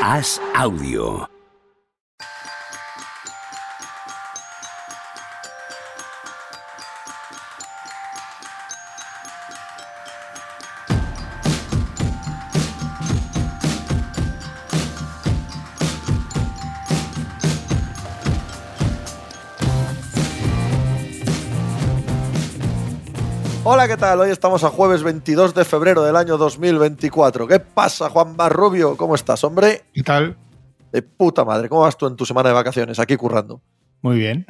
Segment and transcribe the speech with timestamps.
[0.00, 1.39] Haz audio.
[23.72, 24.18] Hola, ¿qué tal?
[24.18, 27.46] Hoy estamos a jueves 22 de febrero del año 2024.
[27.46, 28.96] ¿Qué pasa, Juan Marrubio?
[28.96, 29.84] ¿Cómo estás, hombre?
[29.94, 30.36] ¿Qué tal?
[30.90, 31.68] De puta madre.
[31.68, 32.98] ¿Cómo vas tú en tu semana de vacaciones?
[32.98, 33.62] Aquí currando.
[34.02, 34.44] Muy bien.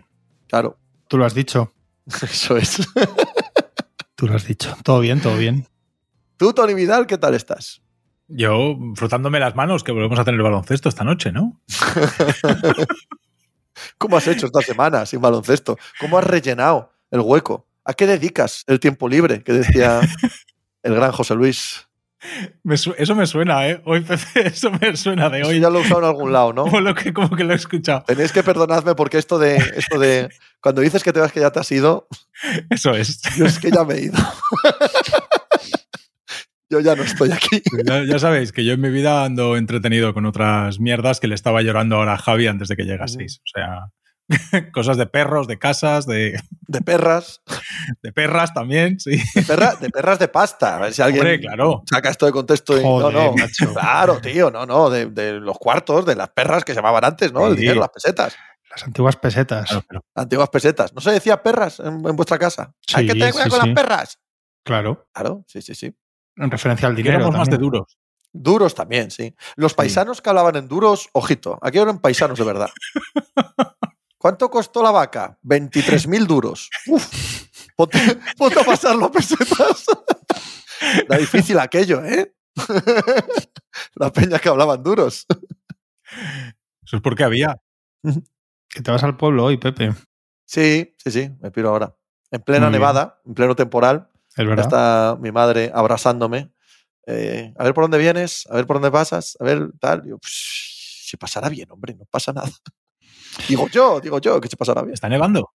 [0.49, 0.79] Claro.
[1.07, 1.71] Tú lo has dicho.
[2.07, 2.79] Eso es.
[4.15, 4.75] Tú lo has dicho.
[4.83, 5.69] Todo bien, todo bien.
[6.39, 7.83] Tú, Tony Vidal, ¿qué tal estás?
[8.27, 11.61] Yo frotándome las manos que volvemos a tener baloncesto esta noche, ¿no?
[13.99, 15.77] ¿Cómo has hecho esta semana sin baloncesto?
[16.01, 17.67] ¿Cómo has rellenado el hueco?
[17.91, 19.43] ¿A qué dedicas el tiempo libre?
[19.43, 20.01] Que decía
[20.85, 21.89] el gran José Luis.
[22.63, 23.83] Me eso me suena, ¿eh?
[23.85, 24.01] Hoy,
[24.35, 25.59] Pepe, eso me suena de Eso hoy.
[25.59, 26.63] ya lo he usado en algún lado, ¿no?
[26.67, 28.05] Como, lo que, como que lo he escuchado.
[28.07, 30.29] Tenéis que perdonadme porque esto de, esto de
[30.61, 32.07] cuando dices que te vas que ya te has ido,
[32.71, 33.23] Eso es.
[33.37, 34.19] yo es que ya me he ido.
[36.71, 37.61] yo ya no estoy aquí.
[37.85, 41.35] Ya, ya sabéis que yo en mi vida ando entretenido con otras mierdas que le
[41.35, 43.39] estaba llorando ahora a Javi antes de que llegaseis.
[43.39, 43.91] O sea,
[44.73, 47.43] cosas de perros, de casas, de, De perras,
[48.03, 49.11] de perras también, sí.
[49.35, 50.77] de, perra- de perras de pasta.
[50.77, 51.83] A ver si alguien Hombre, claro.
[51.91, 52.79] saca esto de contexto.
[52.79, 53.33] y- Joder, no, no.
[53.37, 53.73] macho.
[53.73, 54.89] Claro, tío, no, no.
[54.91, 57.47] De, de los cuartos, de las perras que se llamaban antes, ¿no?
[57.49, 58.37] El dinero, las pesetas.
[58.71, 59.69] Las antiguas pesetas.
[59.69, 60.93] Claro, pero- Antiguas pesetas.
[60.95, 62.73] ¿No se decía perras en, en vuestra casa?
[62.95, 63.67] Hay que Sí, tener cuidado sí, con sí.
[63.67, 64.19] las perras.
[64.65, 65.09] Claro.
[65.13, 65.93] Claro, sí, sí, sí.
[66.37, 67.17] En referencia al dinero.
[67.17, 67.99] éramos más de duros.
[68.33, 69.35] Duros también, sí.
[69.57, 72.71] Los paisanos que hablaban en duros, ojito, aquí eran paisanos de verdad.
[74.21, 75.39] ¿Cuánto costó la vaca?
[75.43, 76.69] 23.000 duros.
[76.87, 77.07] Uf,
[77.75, 77.99] ponte,
[78.37, 79.87] ponte a pasarlo a pesetas.
[81.09, 82.35] Era difícil aquello, ¿eh?
[83.95, 85.27] La peña que hablaban duros.
[86.85, 87.63] Eso es porque había.
[88.69, 89.95] Que te vas al pueblo hoy, Pepe.
[90.45, 91.97] Sí, sí, sí, me piro ahora.
[92.31, 92.81] En plena Muy bien.
[92.83, 94.67] nevada, en pleno temporal, Es verdad.
[94.67, 96.53] está mi madre abrazándome.
[97.07, 100.05] Eh, a ver por dónde vienes, a ver por dónde pasas, a ver tal.
[100.07, 102.51] Yo, "Psh, si pasará bien, hombre, no pasa nada.
[103.49, 104.95] Digo yo, digo yo que se pasará bien.
[104.95, 105.51] ¿Está nevando?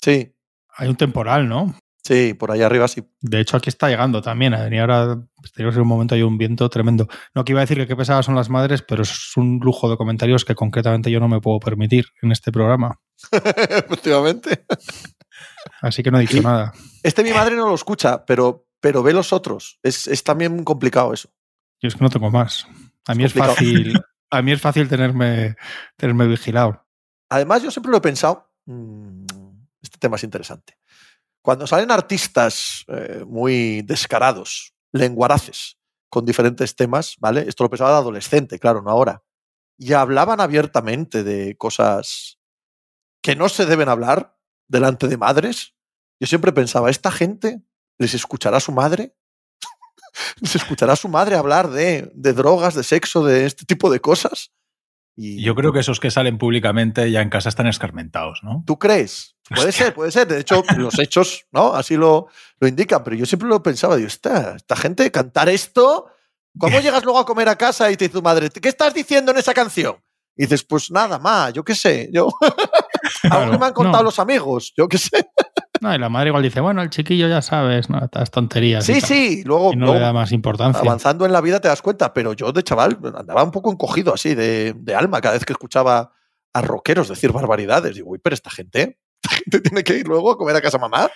[0.00, 0.32] Sí,
[0.76, 1.74] Hay un temporal, ¿no?
[2.04, 3.02] sí, por ahí arriba sí.
[3.20, 4.54] De hecho, aquí está llegando también.
[4.72, 5.20] Y ahora,
[5.54, 7.06] tenemos en un momento hay un viento tremendo.
[7.34, 9.90] No que iba a decir que qué pesadas son las madres, pero es un lujo
[9.90, 12.98] de comentarios que concretamente yo no me puedo permitir en este programa.
[13.32, 14.64] Efectivamente.
[15.82, 16.72] Así que no he dicho nada.
[17.02, 19.78] Este mi madre no lo escucha, pero, pero ve los otros.
[19.82, 21.28] Es, es también complicado eso.
[21.82, 22.66] Yo es que no tengo más.
[23.06, 23.54] A mí es complicado.
[23.54, 24.00] fácil.
[24.30, 25.56] A mí es fácil tenerme,
[25.96, 26.86] tenerme vigilado.
[27.30, 28.50] Además, yo siempre lo he pensado.
[28.66, 29.24] mm,
[29.82, 30.76] Este tema es interesante.
[31.42, 35.78] Cuando salen artistas eh, muy descarados, lenguaraces,
[36.10, 37.44] con diferentes temas, ¿vale?
[37.48, 39.22] Esto lo pensaba de adolescente, claro, no ahora.
[39.78, 42.38] Y hablaban abiertamente de cosas
[43.22, 44.36] que no se deben hablar
[44.68, 45.74] delante de madres.
[46.20, 47.62] Yo siempre pensaba, ¿esta gente
[47.98, 49.14] les escuchará su madre?
[50.40, 54.52] ¿Les escuchará su madre hablar de drogas, de sexo, de este tipo de cosas?
[55.20, 58.62] Y Yo creo que esos que salen públicamente ya en casa están escarmentados, ¿no?
[58.64, 59.36] ¿Tú crees?
[59.52, 60.28] Puede ser, puede ser.
[60.28, 61.74] De hecho, los hechos, ¿no?
[61.74, 62.28] Así lo,
[62.60, 63.02] lo indican.
[63.02, 66.06] Pero yo siempre lo pensaba, digo, esta, esta gente cantar esto.
[66.56, 69.32] ¿Cómo llegas luego a comer a casa y te dice tu madre, ¿qué estás diciendo
[69.32, 69.96] en esa canción?
[70.36, 72.08] Y dices, pues nada, ma, yo qué sé.
[72.12, 72.28] Yo,
[73.22, 74.04] Claro, que me han contado no.
[74.04, 75.28] los amigos, yo qué sé.
[75.80, 77.98] No, y la madre igual dice, bueno, el chiquillo ya sabes, ¿no?
[78.04, 78.84] Estas tonterías.
[78.84, 79.42] Sí, sí.
[79.44, 80.80] Luego, Y no luego le da más importancia.
[80.80, 82.12] avanzando en la vida te das cuenta.
[82.12, 85.52] Pero yo de chaval andaba un poco encogido así de, de alma cada vez que
[85.52, 86.12] escuchaba
[86.52, 87.94] a rockeros decir barbaridades.
[87.94, 90.78] Digo, uy, pero esta gente, esta gente tiene que ir luego a comer a casa
[90.78, 91.08] mamá.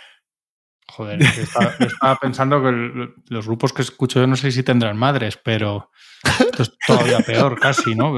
[0.89, 4.63] Joder, estaba, yo estaba pensando que el- los grupos que escucho yo no sé si
[4.63, 5.91] tendrán madres, pero
[6.39, 8.13] esto es todavía peor casi, ¿no?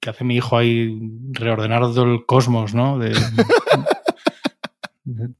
[0.00, 0.98] Que hace mi hijo ahí
[1.32, 2.98] reordenar todo el cosmos, ¿no?
[2.98, 3.12] De-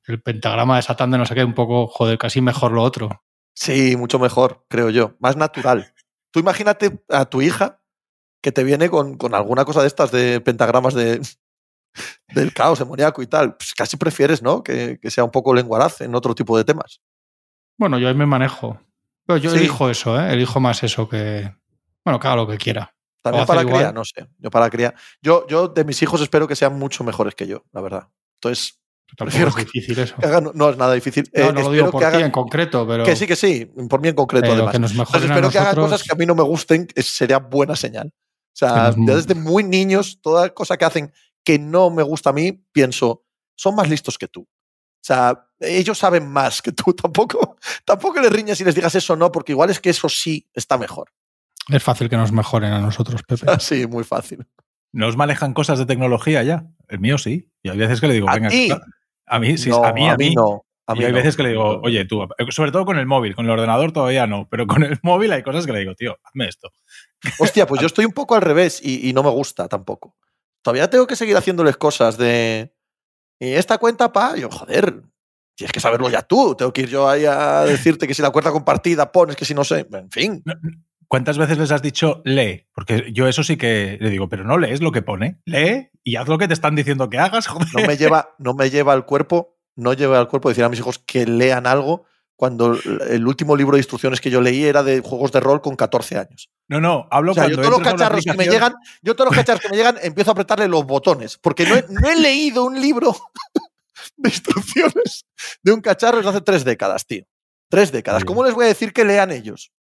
[0.07, 3.23] el pentagrama de Satán de no sé qué, un poco, joder, casi mejor lo otro.
[3.55, 5.17] Sí, mucho mejor, creo yo.
[5.21, 5.93] Más natural.
[6.31, 7.81] Tú imagínate a tu hija
[8.43, 11.21] que te viene con, con alguna cosa de estas de pentagramas de,
[12.35, 13.57] del caos demoníaco y tal.
[13.57, 14.63] Pues casi prefieres, ¿no?
[14.63, 17.01] Que, que sea un poco lenguaraz en otro tipo de temas.
[17.79, 18.81] Bueno, yo ahí me manejo.
[19.27, 19.59] Pero yo Sí.
[19.59, 20.33] elijo eso, ¿eh?
[20.33, 21.53] Elijo más eso que...
[22.05, 22.95] Bueno, haga lo que quiera.
[23.23, 23.95] También para hacer cría, igual.
[23.95, 24.27] no sé.
[24.39, 24.95] Yo para cría.
[25.21, 28.09] Yo, yo de mis hijos espero que sean mucho mejores que yo, la verdad.
[28.41, 28.81] Entonces,
[29.17, 30.15] Prefiero es que- difícil eso.
[30.17, 31.29] que hagan- no es nada difícil.
[31.35, 33.05] No, Eh, no lo digo por que ti en concreto, pero...
[33.05, 34.73] Que sí, que sí, por mí en concreto, además.
[34.73, 37.39] que nos Entonces, espero que hagan cosas que a mí no me gusten, es- sería
[37.39, 38.09] buena señal.
[38.15, 41.13] O sea, nos- ya desde muy niños, toda cosa que hacen
[41.45, 43.25] que no me gusta a mí, pienso,
[43.57, 44.43] son más listos que tú.
[44.43, 46.93] O sea, ellos saben más que tú.
[47.03, 50.47] Tampoco, tampoco les riñas y les digas eso no, porque igual es que eso sí
[50.53, 51.11] está mejor.
[51.69, 53.47] Es fácil que nos mejoren a nosotros, Pepe.
[53.61, 54.47] sí, muy fácil.
[54.93, 56.67] ¿Nos manejan cosas de tecnología ya?
[56.89, 57.51] El mío sí.
[57.63, 58.49] Y hay veces que le digo, ¿A venga,
[59.29, 60.35] a mí sí, No, a mí, a mí.
[60.35, 60.65] no.
[60.87, 61.17] A y mí hay no.
[61.19, 64.27] veces que le digo, oye, tú, sobre todo con el móvil, con el ordenador todavía
[64.27, 66.71] no, pero con el móvil hay cosas que le digo, tío, hazme esto.
[67.39, 70.17] Hostia, pues yo estoy un poco al revés y, y no me gusta tampoco.
[70.63, 72.73] Todavía tengo que seguir haciéndoles cosas de.
[73.39, 75.03] Y esta cuenta, pa, yo, joder,
[75.55, 76.55] tienes que saberlo ya tú.
[76.57, 79.55] Tengo que ir yo ahí a decirte que si la cuenta compartida pones que si
[79.55, 79.87] no sé.
[79.93, 80.43] En fin.
[81.09, 82.67] ¿Cuántas veces les has dicho lee?
[82.75, 86.17] Porque yo eso sí que le digo, pero no lees lo que pone, lee y
[86.17, 87.69] haz lo que te están diciendo que hagas, joder.
[87.75, 90.79] No me lleva, no me lleva al cuerpo, no lleva al cuerpo decir a mis
[90.79, 92.05] hijos que lean algo
[92.37, 92.79] cuando
[93.09, 96.19] el último libro de instrucciones que yo leí era de juegos de rol con 14
[96.19, 96.51] años.
[96.69, 99.37] No, no, hablo O sea, yo todos los cacharros que me llegan, yo todos los
[99.37, 102.65] cacharros que me llegan empiezo a apretarle los botones, porque no he, no he leído
[102.65, 103.17] un libro
[104.17, 105.27] de instrucciones
[105.63, 107.25] de un cacharro desde hace tres décadas, tío.
[107.69, 108.25] Tres décadas.
[108.25, 109.73] ¿Cómo les voy a decir que lean ellos?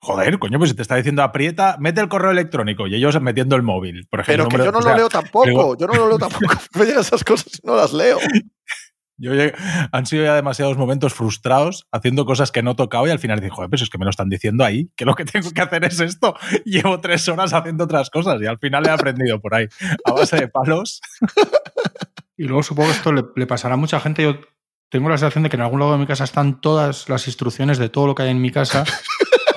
[0.00, 3.56] Joder, coño, pues si te está diciendo aprieta, mete el correo electrónico y ellos metiendo
[3.56, 4.44] el móvil, por ejemplo.
[4.44, 5.46] Pero que número- yo no o sea, lo leo tampoco.
[5.48, 6.46] digo- Yo no lo leo tampoco.
[6.74, 8.18] Me llegan esas cosas y no las leo.
[9.18, 9.54] Yo llegué-
[9.92, 13.40] han sido ya demasiados momentos frustrados haciendo cosas que no he tocado y al final
[13.40, 15.62] digo, joder, pues es que me lo están diciendo ahí, que lo que tengo que
[15.62, 16.34] hacer es esto.
[16.66, 19.66] Llevo tres horas haciendo otras cosas y al final he aprendido por ahí,
[20.04, 21.00] a base de palos.
[22.36, 24.22] Y luego supongo que esto le, le pasará a mucha gente.
[24.22, 24.34] Yo
[24.90, 27.78] tengo la sensación de que en algún lado de mi casa están todas las instrucciones
[27.78, 28.84] de todo lo que hay en mi casa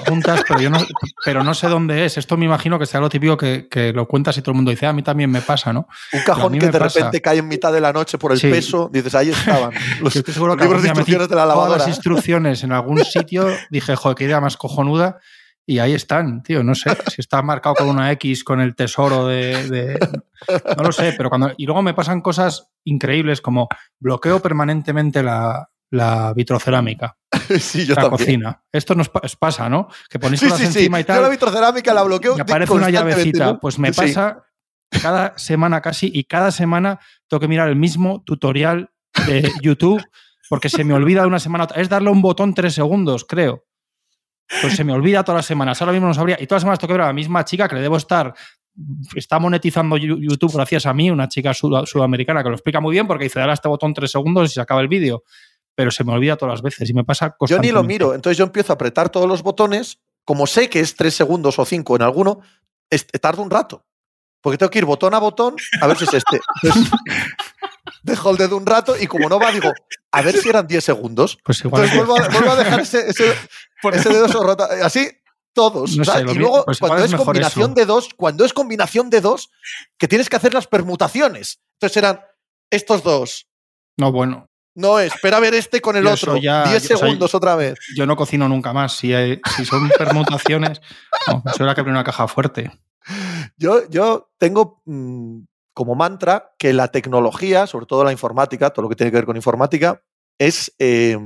[0.10, 0.80] juntas, pero yo no,
[1.24, 2.18] pero no sé dónde es.
[2.18, 4.72] Esto me imagino que sea lo típico que, que lo cuentas y todo el mundo
[4.72, 5.88] dice, "Ah, a mí también me pasa, ¿no?
[6.14, 7.00] Un cajón que de pasa.
[7.00, 8.50] repente cae en mitad de la noche por el Sí.
[8.50, 8.90] peso.
[8.92, 9.72] Dices, ahí estaban.
[10.02, 11.78] Los, Yo estoy seguro los que libros de instrucciones de la todas lavadora.
[11.80, 15.20] las instrucciones en algún sitio, dije, joder, qué idea más cojonuda.
[15.66, 19.28] Y ahí están, tío, no sé si está marcado con una X con el tesoro
[19.28, 20.00] de, de-
[20.76, 21.52] No lo sé, pero cuando.
[21.58, 23.68] Y luego me pasan cosas increíbles como
[24.00, 27.18] bloqueo permanentemente la, la vitrocerámica,
[27.60, 28.12] sí, yo la también.
[28.18, 28.64] cocina.
[28.72, 29.88] Esto nos pa- os pasa, ¿no?
[30.10, 30.64] Que ponéis Sí, sí, sí.
[30.66, 31.32] encima y Yo la tal.
[31.32, 32.38] vitrocerámica la bloqueo.
[32.38, 33.46] Y aparece una llavecita.
[33.46, 33.60] ¿no?
[33.60, 34.00] Pues me Sí.
[34.02, 34.44] pasa
[35.02, 38.92] cada semana casi y cada semana tengo que mirar el mismo tutorial
[39.28, 40.04] de YouTube
[40.50, 41.82] porque se me olvida de una semana a otra.
[41.82, 43.66] Es darle un botón tres segundos, creo.
[44.62, 45.80] Pues se me olvida todas las semanas.
[45.82, 46.38] Ahora mismo no sabría.
[46.42, 48.34] Y todas las semanas tengo que ver a la misma chica que le debo estar.
[49.14, 53.06] Está monetizando YouTube gracias a mí, una chica sud- sudamericana que lo explica muy bien
[53.06, 55.24] porque dice, dale a este botón tres segundos y se acaba el vídeo.
[55.80, 58.14] Pero se me olvida todas las veces y me pasa Yo ni lo miro.
[58.14, 60.00] Entonces yo empiezo a apretar todos los botones.
[60.26, 62.42] Como sé que es tres segundos o cinco en alguno,
[62.90, 63.86] es- tardo un rato.
[64.42, 66.42] Porque tengo que ir botón a botón a ver si es este.
[66.64, 66.92] Entonces,
[68.04, 69.72] dejo el dedo un rato y como no va, digo,
[70.12, 71.38] a ver si eran 10 segundos.
[71.46, 73.34] Pues igual Entonces vuelvo a, vuelvo a dejar ese, ese-
[73.94, 75.10] ese dedo Así
[75.54, 75.92] todos.
[75.94, 77.76] Y luego, pues cuando es combinación eso.
[77.76, 79.50] de dos, cuando es combinación de dos,
[79.98, 81.62] que tienes que hacer las permutaciones.
[81.80, 82.20] Entonces eran
[82.70, 83.48] estos dos.
[83.96, 84.49] No, bueno.
[84.80, 86.34] No, espera a ver este con el Yo otro.
[86.36, 87.78] eso ya- 10 yo- o sea, segundos otra vez.
[87.96, 88.94] yo no cocino nunca más.
[88.96, 90.82] Si, hay- si son permutaciones,
[91.28, 92.72] no, eso era que abrir una caja fuerte.
[93.58, 95.40] Yo, yo tengo mm,
[95.74, 99.26] como mantra que la tecnología, sobre todo la informática, todo lo que tiene que ver
[99.26, 100.02] con informática,
[100.38, 101.18] es, eh,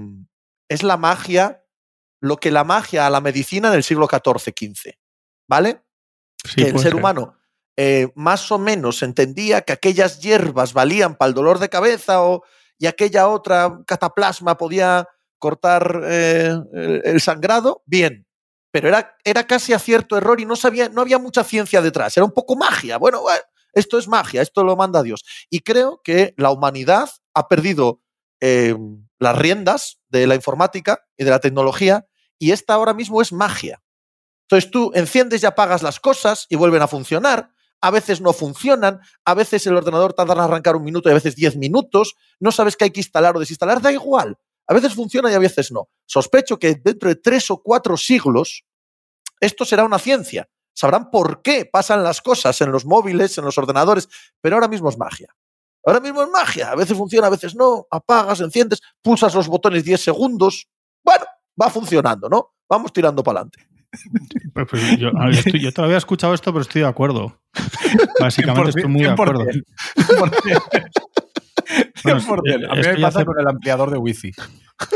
[0.70, 1.64] es la magia,
[2.22, 4.98] lo que la magia a la medicina en el siglo XIV-XV.
[5.48, 5.84] ¿Vale?
[6.46, 6.96] Sí, que el ser.
[6.96, 7.36] humano
[7.76, 12.44] eh, más o menos entendía que aquellas hierbas valían para el dolor de cabeza o,
[12.84, 15.08] y aquella otra cataplasma podía
[15.40, 16.54] cortar eh,
[17.06, 18.28] el, sangrado, bien.
[18.72, 22.18] Pero era, era casi acierto error y no, sabía, no había mucha ciencia detrás.
[22.18, 22.98] Era un poco magia.
[22.98, 23.42] Bueno, bueno,
[23.72, 25.24] esto es magia, esto lo manda Dios.
[25.50, 28.02] Y creo que la humanidad ha perdido
[28.42, 28.76] eh,
[29.18, 32.06] las riendas de la informática y de la tecnología
[32.38, 33.82] y esta ahora mismo es magia.
[34.50, 37.50] Entonces tú enciendes y apagas las cosas y vuelven a funcionar.
[37.84, 41.16] A veces no funcionan, a veces el ordenador tarda en arrancar un minuto y a
[41.16, 42.16] veces diez minutos.
[42.40, 44.38] No sabes qué hay que instalar o desinstalar, da igual.
[44.68, 45.90] A veces funciona y a veces no.
[46.06, 48.64] Sospecho que dentro de tres o cuatro siglos
[49.42, 50.48] esto será una ciencia.
[50.74, 54.08] Sabrán por qué pasan las cosas en los móviles, en los ordenadores,
[54.40, 55.36] pero ahora mismo es magia.
[55.86, 56.72] Ahora mismo es magia.
[56.72, 57.86] A veces funciona, a veces no.
[57.92, 60.70] Apagas, enciendes, pulsas los botones 10 segundos.
[61.04, 61.26] Bueno,
[61.62, 62.54] va funcionando, ¿no?
[62.70, 63.73] Vamos tirando para adelante.
[64.54, 67.40] Pues, pues yo, estoy- todavía he escuchado esto, pero estoy de acuerdo.
[68.20, 69.46] Básicamente estoy muy de acuerdo.
[69.46, 69.64] 100%.
[72.04, 72.68] Bueno, 100%.
[72.70, 74.32] A mí que me pasa hace- con el ampliador de wifi.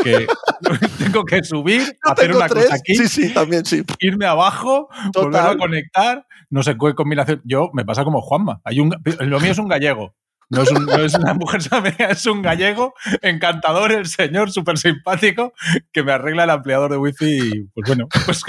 [0.04, 0.28] Que
[1.00, 2.66] tengo que subir, Yo hacer una tres.
[2.66, 3.84] cosa aquí, Sí, sí, también sí.
[4.00, 5.58] irme abajo, volver a Total.
[5.58, 7.42] conectar, no sé qué combinación.
[7.46, 8.60] Yo me pasa como Juanma.
[8.66, 10.14] Hay un, lo mío es un gallego.
[10.50, 14.78] No es, un- no es una mujer sabería, es un gallego encantador, el señor, súper
[14.78, 15.54] simpático,
[15.92, 18.44] que me arregla el ampliador de wifi y, pues bueno, pues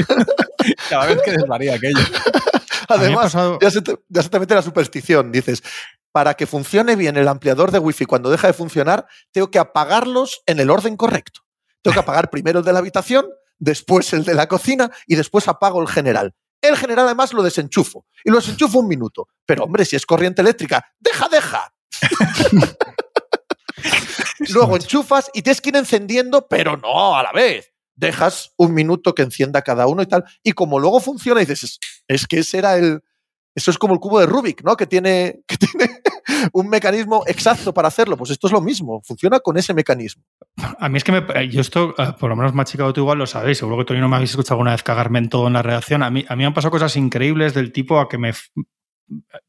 [0.89, 1.99] cada vez que desvaría aquello.
[2.89, 5.33] Además, pasado- ya, se te, ya se te mete la superstición.
[5.33, 5.63] Dices,
[6.13, 10.43] para que funcione bien el ampliador de wifi cuando deja de funcionar, tengo que apagarlos
[10.47, 11.41] en el orden correcto.
[11.83, 13.27] Tengo que apagar primero el de la habitación,
[13.59, 16.35] después el de la cocina y después apago el general.
[16.61, 19.29] El general además lo desenchufo y lo desenchufo un minuto.
[19.47, 21.73] Pero hombre, si es corriente eléctrica, deja, deja.
[24.51, 27.73] Luego enchufas y tienes que ir encendiendo, pero no a la vez.
[27.95, 30.25] Dejas un minuto que encienda cada uno y tal.
[30.43, 33.01] Y como luego funciona, dices, es, que ese era el.
[33.57, 34.77] Eso es como el cubo de Rubik, ¿no?
[34.77, 36.01] Que tiene, que tiene
[36.53, 38.17] un mecanismo exacto para hacerlo.
[38.17, 40.23] Pues esto es lo mismo, funciona con ese mecanismo.
[40.79, 43.19] A mí es que me, yo esto, eh, por lo menos más chica tú igual
[43.19, 45.55] lo sabéis, seguro que todavía no me habéis escuchado alguna vez cagarme en todo en
[45.55, 46.05] la redacción.
[46.05, 48.33] A mí, a mí me han pasado cosas increíbles del tipo a que me...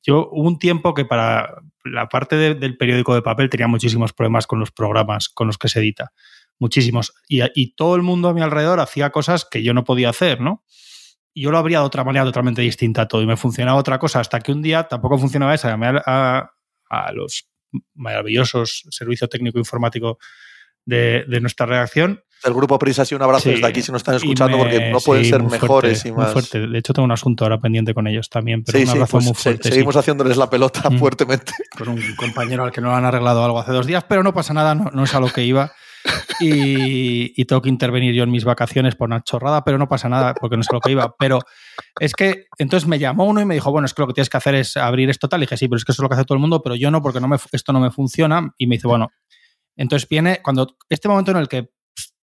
[0.01, 4.13] Yo hubo un tiempo que para la parte de, del periódico de papel tenía muchísimos
[4.13, 6.11] problemas con los programas con los que se edita.
[6.59, 7.13] Muchísimos.
[7.27, 10.41] Y, y todo el mundo a mi alrededor hacía cosas que yo no podía hacer,
[10.41, 10.63] ¿no?
[11.33, 14.19] Yo lo habría de otra manera totalmente distinta a todo y me funcionaba otra cosa
[14.19, 15.69] hasta que un día tampoco funcionaba esa.
[15.69, 16.51] Llamé a,
[16.89, 17.49] a los
[17.93, 20.17] maravillosos servicio técnico informático
[20.85, 22.23] de, de nuestra redacción.
[22.43, 24.91] El grupo Prisa, sí, un abrazo Sí, desde aquí si nos están escuchando, me- porque
[24.91, 26.31] no pueden sí, ser muy mejores fuerte, y muy más.
[26.33, 26.67] fuerte.
[26.67, 29.11] De hecho, tengo un asunto ahora pendiente con ellos también, pero Sí, un sí, abrazo
[29.11, 29.63] pues muy se- fuerte.
[29.69, 29.73] sí.
[29.75, 30.97] seguimos haciéndoles la pelota Mm.
[30.99, 31.51] fuertemente.
[31.77, 34.33] con un compañero al que no le han arreglado algo hace dos días, pero no
[34.33, 35.71] pasa nada, no, no es a lo que iba.
[36.39, 40.07] Y, y tengo que intervenir yo en mis vacaciones por una chorrada, pero no pasa
[40.09, 41.13] nada porque no es a lo que iba.
[41.19, 41.39] Pero
[41.99, 44.29] es que entonces me llamó uno y me dijo, bueno, es que lo que tienes
[44.29, 45.41] que hacer es abrir esto tal.
[45.41, 46.75] Y dije, sí, pero es que eso es lo que hace todo el mundo, pero
[46.75, 48.53] yo no, porque no me, esto no me funciona.
[48.57, 49.09] Y me dice, bueno,
[49.75, 51.69] entonces viene cuando este momento en el que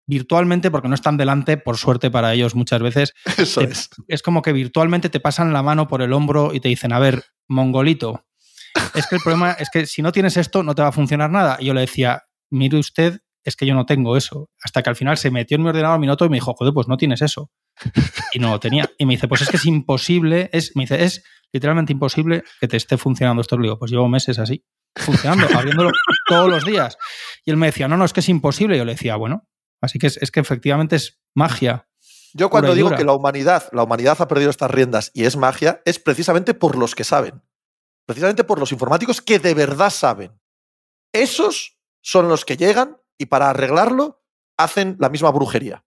[0.10, 3.90] virtualmente, porque no están delante, por suerte para ellos muchas veces, Eso Te- es.
[4.08, 7.00] es como que virtualmente te pasan la mano por el hombro y te dicen, a
[7.00, 8.26] ver, mongolito,
[8.96, 11.30] es que el problema es que si no tienes esto no te va a funcionar
[11.30, 11.58] nada.
[11.60, 14.50] Y yo le decía, mire usted, es que yo no tengo eso.
[14.64, 16.74] Hasta que al final se metió en mi ordenador mi noto y me dijo, joder,
[16.74, 17.52] pues no tienes eso.
[18.34, 18.90] Y no lo tenía.
[18.98, 21.24] Y me dice, pues es que es imposible, es, me dice, es
[21.54, 23.58] literalmente imposible que te esté funcionando esto.
[23.58, 25.92] Le digo, pues llevo meses así, funcionando, abriéndolo
[26.28, 26.98] todos los días.
[27.46, 28.76] Y él me decía, no, no, es que es imposible.
[28.76, 29.48] Y yo le decía, bueno,
[29.82, 31.88] así que es, es que efectivamente es magia.
[32.34, 35.82] Yo cuando digo que la humanidad, la humanidad ha perdido estas riendas y es magia,
[35.86, 37.42] es precisamente por los que saben.
[38.06, 40.40] Precisamente por los informáticos que de verdad saben.
[41.14, 44.24] Esos son los que llegan y para arreglarlo
[44.58, 45.86] hacen la misma brujería.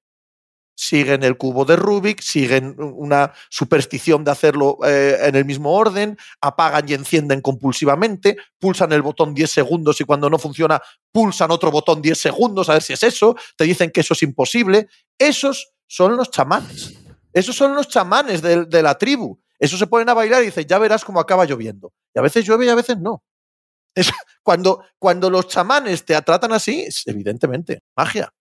[0.75, 6.17] Siguen el cubo de Rubik, siguen una superstición de hacerlo eh, en el mismo orden,
[6.41, 10.81] apagan y encienden compulsivamente, pulsan el botón 10 segundos y cuando no funciona
[11.13, 14.23] pulsan otro botón 10 segundos a ver si es eso, te dicen que eso es
[14.23, 14.89] imposible.
[15.19, 16.95] Esos son los chamanes.
[17.33, 19.39] Esos son los chamanes de, de la tribu.
[19.59, 21.93] Esos se ponen a bailar y dicen, ya verás cómo acaba lloviendo.
[22.13, 23.23] Y a veces llueve y a veces no.
[23.95, 24.11] Es,
[24.43, 28.33] cuando, cuando los chamanes te tratan así, es evidentemente, magia.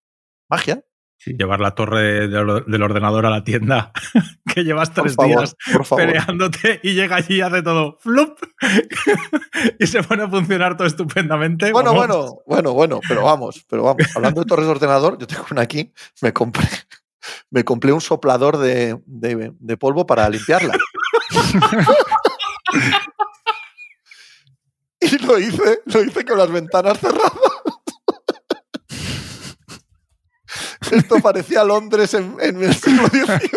[0.49, 0.83] Magia.
[1.23, 3.91] Sí, llevar la torre del, ordenador a la tienda
[4.55, 6.03] que llevas tres días favor.
[6.03, 8.39] peleándote y llega allí y hace todo flup
[9.79, 11.71] y se pone a funcionar todo estupendamente.
[11.73, 12.07] Bueno, Vamos.
[12.07, 14.01] bueno, bueno, bueno, pero vamos, pero vamos.
[14.15, 16.67] Hablando de torres de ordenador, yo tengo una aquí, me compré,
[17.51, 20.73] me compré un soplador de, de- de polvo para limpiarla.
[24.99, 27.31] y lo hice, lo hice con las ventanas cerradas.
[30.97, 33.49] Esto parecía Londres en, en el siglo XVIII.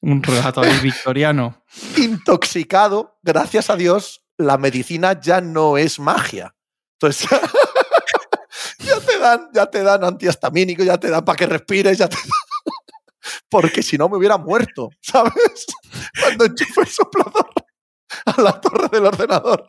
[0.00, 1.64] Un relato ahí victoriano.
[1.96, 6.54] Intoxicado, gracias a Dios, la medicina ya no es magia.
[7.00, 7.28] Entonces,
[8.78, 12.16] ya te dan, ya te dan antihistamínico, ya te dan para que respires, ya te
[13.48, 15.66] Porque si no me hubiera muerto, ¿sabes?
[16.20, 17.50] Cuando enchufé el soplador
[18.26, 19.66] a la torre del ordenador.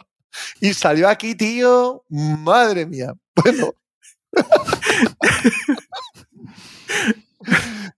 [0.59, 3.13] Y salió aquí, tío, madre mía.
[3.35, 3.73] Bueno.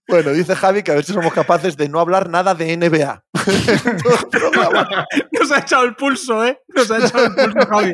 [0.08, 3.24] Bueno, dice Javi que a ver si somos capaces de no hablar nada de NBA.
[5.32, 6.58] Nos ha echado el pulso, ¿eh?
[6.74, 7.92] Nos ha echado el pulso, Javi.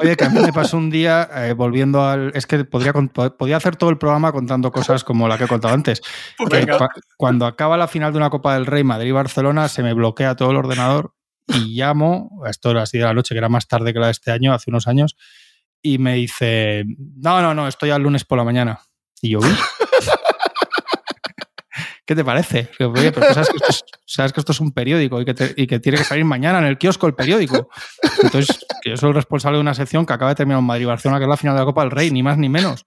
[0.00, 2.32] Oye, que a mí me pasó un día eh, volviendo al.
[2.34, 5.72] Es que podría, podía hacer todo el programa contando cosas como la que he contado
[5.72, 6.02] antes.
[6.36, 6.66] Pues
[7.16, 10.56] cuando acaba la final de una Copa del Rey Madrid-Barcelona, se me bloquea todo el
[10.56, 11.14] ordenador
[11.46, 14.06] y llamo, a esto era así de la noche, que era más tarde que la
[14.06, 15.16] de este año, hace unos años,
[15.80, 16.84] y me dice:
[17.22, 18.80] No, no, no, estoy al lunes por la mañana.
[19.22, 19.40] Y yo.
[22.06, 22.68] ¿Qué te parece?
[22.80, 25.54] Oye, pero sabes que, esto es, sabes que esto es un periódico y que, te-
[25.56, 27.70] y que tiene que salir mañana en el kiosco el periódico.
[28.22, 31.18] Entonces, que yo soy el responsable de una sección que acaba de terminar en Madrid-Barcelona,
[31.18, 32.84] que es la final de la Copa del Rey, ni más ni menos.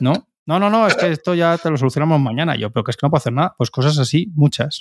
[0.00, 0.26] ¿No?
[0.46, 2.56] No, no, no, es que esto ya te lo solucionamos mañana.
[2.56, 3.54] Yo, pero que es que no puedo hacer nada.
[3.58, 4.80] Pues cosas así, muchas.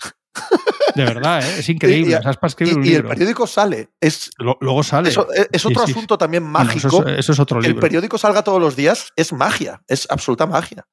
[0.96, 1.60] De verdad, ¿eh?
[1.60, 2.10] es increíble.
[2.10, 3.10] Y- y- o sea, es para escribir un Y, y el libro.
[3.10, 3.89] periódico sale.
[4.00, 5.10] Es, Lo- Luego sale.
[5.10, 5.91] eso, es- otro sí.
[5.91, 6.88] asunto también mágico.
[6.88, 7.81] eso, es, eso es otro que el libro.
[7.81, 10.86] periódico salga todos los días es magia, es absoluta magia.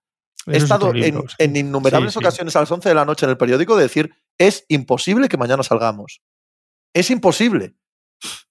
[0.46, 3.30] He Eso estado libro, en, innumerables Sí, ocasiones a las 11 de la noche en
[3.30, 6.20] el periódico de decir, es imposible que mañana salgamos.
[6.94, 7.74] Es imposible.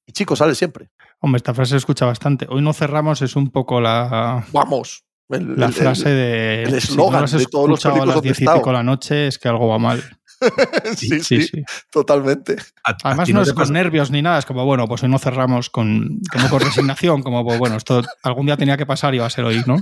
[0.05, 0.89] Y chicos, sale siempre.
[1.21, 2.45] Hombre, esta frase se escucha bastante.
[2.49, 5.05] Hoy no cerramos, es un poco la, Vamos.
[5.29, 6.63] El- la frase el- de.
[6.63, 8.57] el si eslogan no de todos los escuchado a periódicos las donde he 10 y
[8.59, 10.03] pico la noche, es que algo va mal.
[10.95, 11.63] sí, Sí, sí, sí.
[11.91, 12.55] totalmente.
[12.83, 15.69] A- Además no es con nervios ni nada, es como, bueno, pues hoy no cerramos
[15.69, 19.25] con, como con resignación, como, pues, bueno, esto algún día tenía que pasar y va
[19.27, 19.77] a ser hoy, ¿no?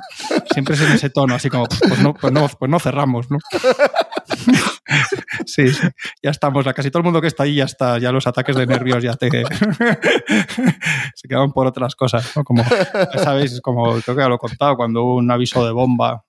[0.54, 3.38] Siempre es en ese tono, así como, pues no, pues no, pues no cerramos, ¿no?
[5.46, 5.88] Sí, sí,
[6.22, 8.66] ya estamos, casi todo el mundo que está ahí ya está, ya los ataques de
[8.68, 9.30] nervios ya te...
[11.16, 12.44] se quedan por otras cosas, ¿no?
[12.44, 15.66] Como, ya sabéis, es como, creo que ya lo he contado, cuando hubo un aviso
[15.66, 16.24] de bomba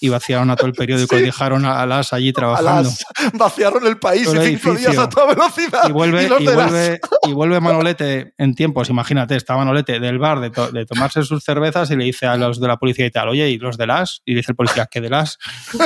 [0.00, 1.22] y vaciaron a todo el periódico Sí.
[1.22, 2.82] y dejaron a, a las allí trabajando.
[2.90, 5.02] las vaciaron el país Todo en cinco días edificio.
[5.02, 5.88] a toda velocidad.
[5.88, 10.50] y vuelve, y, vuelve, y vuelve Manolete en tiempos, imagínate, está Manolete del bar de,
[10.50, 13.28] to- de tomarse sus cervezas y le dice a los de la policía y tal,
[13.28, 14.22] oye, ¿y los de las?
[14.24, 15.38] Y dice el policía, ¿qué de las?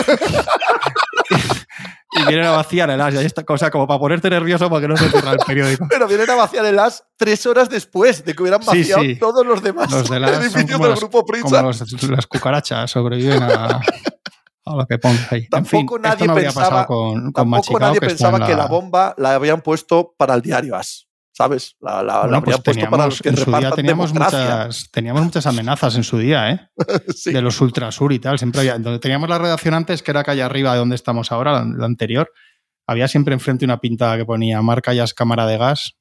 [2.12, 4.68] y vienen a vaciar el as, y ahí está, o sea, como para ponerte nervioso
[4.70, 5.86] para que no se cierra el periódico.
[5.90, 9.16] Pero vienen a vaciar el as tres horas después de que hubieran vaciado sí.
[9.16, 11.62] todos los demás Los de las son edificios como del las- grupo Como Prisa.
[11.62, 13.80] los- las cucarachas sobreviven a,
[14.66, 15.40] a lo que pongas ahí.
[15.52, 18.66] en fin, Tampoco nadie no pensaba- con, con Tampoco nadie que pensaba en que la
[18.66, 21.07] bomba la habían puesto para el diario As.
[21.38, 21.76] ¿Sabes?
[21.80, 24.40] La, la- pues para los teníamos, que en su día teníamos democracia.
[24.66, 26.68] muchas, teníamos muchas amenazas en su día, ¿eh?
[27.14, 27.32] Sí.
[27.32, 28.40] de los Ultrasur y tal.
[28.40, 31.52] Siempre había, donde teníamos la redacción antes, que era calle arriba de donde estamos ahora,
[31.52, 32.32] la, la anterior,
[32.88, 35.92] había siempre enfrente una pintada que ponía marca Yas cámara de gas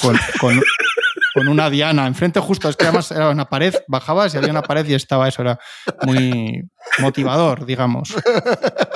[0.00, 0.62] con, con-
[1.34, 2.06] con una diana.
[2.06, 5.26] Enfrente justo, es que además era una pared, bajabas y había una pared y estaba
[5.26, 5.58] eso, era
[6.02, 6.62] muy
[7.00, 8.14] motivador, digamos,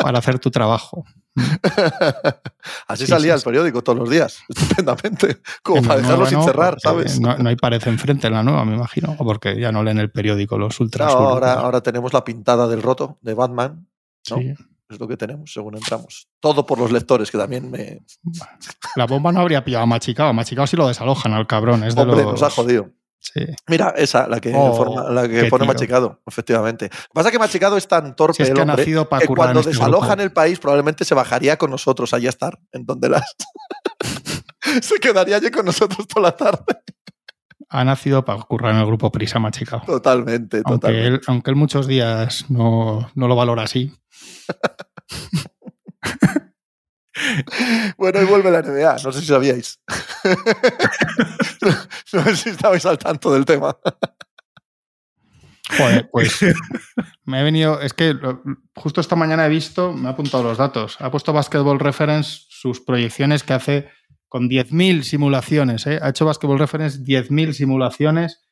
[0.01, 1.05] para hacer tu trabajo.
[2.87, 5.39] Así Sí, salía sí, el periódico todos los días, estupendamente.
[5.63, 7.21] Como para dejarlo sin no, cerrar, ¿sabes?
[7.21, 10.11] No, no hay pared enfrente en la nueva, me imagino, porque ya no leen el
[10.11, 11.19] periódico los No, Ultrasur.
[11.19, 13.89] ahora, ahora tenemos la pintada del roto de Batman.
[14.31, 14.37] ¿no?
[14.37, 14.55] Sí.
[14.89, 16.29] Es lo que tenemos según entramos.
[16.39, 18.03] Todo por los lectores, que también me.
[18.95, 20.29] La bomba no habría pillado a Machicao.
[20.29, 21.83] A Machicao sí lo desalojan al cabrón.
[21.83, 22.17] Es de los...
[22.23, 22.91] nos ha jodido.
[23.25, 23.41] Sí.
[23.69, 25.73] Mira, esa, la que, Oh, forma- la que pone tío.
[25.73, 26.87] Machicado, efectivamente.
[26.87, 28.85] Lo que pasa es que Machicado es tan torpe Si es el que ha hombre,
[28.85, 30.23] que en cuando este desalojan grupo.
[30.25, 33.23] el país probablemente se bajaría con nosotros allí a estar, en donde las...
[34.83, 36.65] se quedaría allí con nosotros toda la tarde.
[37.69, 39.83] Ha nacido para currar en el grupo Prisa Machicao.
[39.87, 41.09] Totalmente, Aunque totalmente.
[41.09, 43.93] él, aunque él muchos días no, no lo valora así.
[47.99, 49.81] Bueno, y vuelve la NBA, no sé si sabíais.
[52.13, 53.77] no, sé si estabais al tanto del tema.
[55.77, 56.41] Joder, pues
[57.25, 57.81] me he venido.
[57.81, 58.15] Es que
[58.75, 60.97] justo esta mañana he visto, me ha apuntado los datos.
[61.01, 63.89] Ha puesto Basketball Reference sus proyecciones que hace
[64.29, 65.87] con 10.000 simulaciones.
[65.87, 65.99] ¿eh?
[66.03, 68.43] Ha hecho Basketball Reference 10.000 simulaciones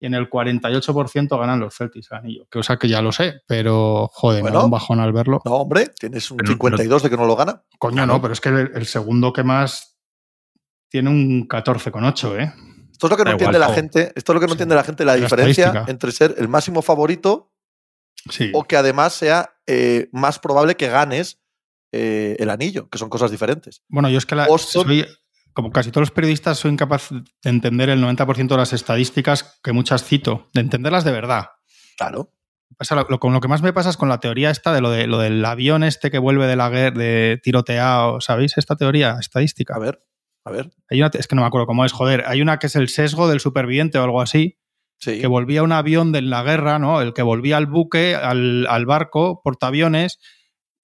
[0.00, 2.46] y en el 48% ganan los Celtics el anillo.
[2.50, 4.58] Que, o sea que ya lo sé, pero joder, me Bueno.
[4.60, 5.40] da un bajón al verlo.
[5.44, 7.62] No, hombre, tienes un Pero- 52 de que no lo gana.
[7.78, 9.98] Coño, no, pero es que el, el segundo que más
[10.88, 12.52] tiene un 14,8, ¿eh?
[12.90, 14.12] Esto es lo que no Da entiende igual, la gente.
[14.16, 14.54] Esto es lo que no Sí.
[14.54, 17.52] entiende la gente, la La diferencia entre ser el máximo favorito
[18.28, 18.50] Sí.
[18.54, 21.40] o que además sea eh, más probable que ganes
[21.92, 23.82] eh, el anillo, que son cosas diferentes.
[23.88, 25.06] Bueno, yo es que la, Boston- soy-
[25.54, 29.72] como casi todos los periodistas, soy incapaz de entender el 90% de las estadísticas que
[29.72, 31.46] muchas cito, de entenderlas de verdad.
[31.96, 32.32] Claro.
[32.76, 34.80] Pasa lo- lo- con lo que más me pasa es con la teoría esta de
[34.80, 38.20] lo, de lo del avión este que vuelve de la guerra, de tiroteado.
[38.20, 39.74] ¿Sabéis esta teoría estadística?
[39.74, 40.02] A ver,
[40.44, 40.70] a ver.
[40.88, 42.24] Hay una, es que no me acuerdo cómo es, joder.
[42.26, 44.56] Hay una que es el sesgo del superviviente o algo así,
[44.98, 45.20] Sí.
[45.20, 47.00] que volvía un avión de la guerra, ¿no?
[47.00, 50.18] El que volvía al buque, al, al barco, portaaviones,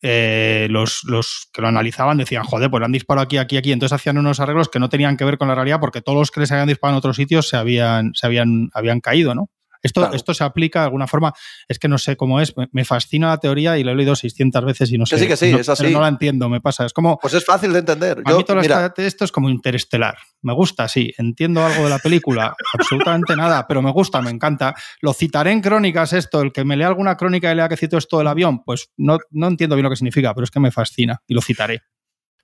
[0.08, 3.72] eh, los, los que lo analizaban decían, joder, pues le han disparado aquí, aquí, aquí.
[3.72, 6.30] Entonces hacían unos arreglos que no tenían que ver con la realidad porque todos los
[6.30, 9.50] que les habían disparado en otros sitios se habían, se habían, habían caído, ¿no?
[9.82, 10.14] Esto, Claro.
[10.16, 11.32] esto se aplica de alguna forma,
[11.68, 14.64] es que no sé cómo es, me, fascina la teoría y la he leído 600
[14.64, 15.18] veces y no Que sé.
[15.22, 15.82] sí, que sí, no, es así.
[15.84, 16.86] pero no la entiendo, me pasa.
[16.86, 18.22] Es como, Pues es fácil de entender.
[18.24, 20.16] a Yo, mí todo mira, esto es como interestelar.
[20.42, 21.12] Me gusta, sí.
[21.18, 22.54] Entiendo algo de la película.
[22.72, 24.74] absolutamente nada, pero me gusta, me encanta.
[25.00, 26.40] Lo citaré en crónicas esto.
[26.40, 29.18] El que me lea alguna crónica y lea que cito esto del avión, pues no,
[29.30, 31.82] no entiendo bien lo que significa, pero es que me fascina y lo citaré.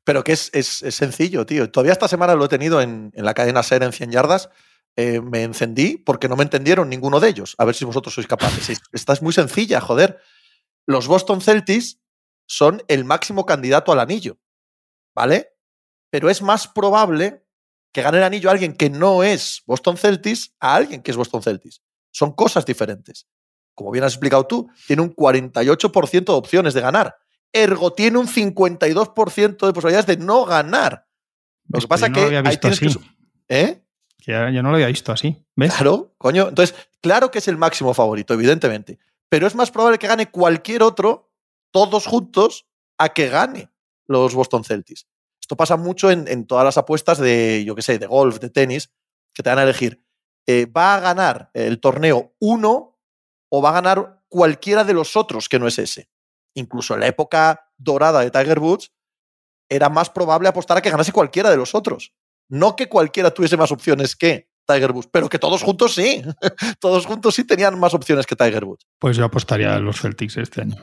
[0.05, 1.71] pero que es, es- es sencillo, tío.
[1.71, 4.49] Todavía esta semana lo he tenido en, en la cadena SER en 100 yardas.
[4.97, 7.55] Eh, me encendí porque no me entendieron ninguno de ellos.
[7.59, 8.69] A ver si vosotros sois capaces.
[8.69, 10.21] Es- Esta es muy sencilla, joder.
[10.87, 12.01] Los Boston Celtics
[12.47, 14.39] son el máximo candidato al anillo,
[15.15, 15.55] ¿vale?
[16.11, 17.43] Pero es más probable
[17.93, 21.43] que gane el anillo alguien que no es Boston Celtics a alguien que es Boston
[21.43, 21.83] Celtics.
[22.11, 23.27] Son cosas diferentes.
[23.75, 27.17] Como bien has explicado tú, tiene un 48% de opciones de ganar.
[27.53, 31.07] Ergo tiene un 52% de posibilidades de no ganar.
[31.69, 32.99] Lo que Esto pasa no que ahí tienes así.
[33.49, 33.83] ¿Eh?
[34.27, 35.45] Yo no lo había visto así.
[35.57, 35.75] ¿Ves?
[35.75, 36.49] Claro, coño.
[36.49, 38.99] Entonces, claro que es el máximo favorito, evidentemente.
[39.29, 41.31] Pero es más probable que gane cualquier otro,
[41.73, 42.67] todos juntos,
[42.99, 43.71] a que gane
[44.07, 45.07] los Boston Celtics.
[45.41, 48.51] Esto pasa mucho en, en todas las apuestas de, yo qué sé, de golf, de
[48.51, 48.93] tenis,
[49.35, 50.05] que te van a elegir.
[50.47, 52.99] eh, ¿Va a ganar el torneo uno
[53.49, 56.11] o va a ganar cualquiera de los otros que no es ese?
[56.55, 58.93] Incluso en la época dorada de Tiger Woods,
[59.69, 62.15] era más probable apostar a que ganase cualquiera de los otros.
[62.53, 66.23] No que cualquiera tuviese más opciones que Tiger Woods, pero que todos juntos sí.
[66.81, 68.87] todos juntos sí tenían más opciones que Tiger Woods.
[68.99, 70.77] Pues yo apostaría a los Celtics este año.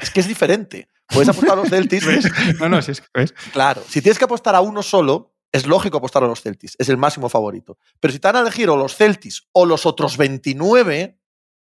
[0.00, 0.88] Es que es diferente.
[1.08, 2.06] Puedes apostar a los Celtics.
[2.60, 3.34] no, no, si es que ves.
[3.52, 6.76] Claro, si tienes que apostar a uno solo, es lógico apostar a los Celtics.
[6.78, 7.76] Es el máximo favorito.
[8.00, 11.20] Pero si te van a elegir o los Celtics o los otros 29,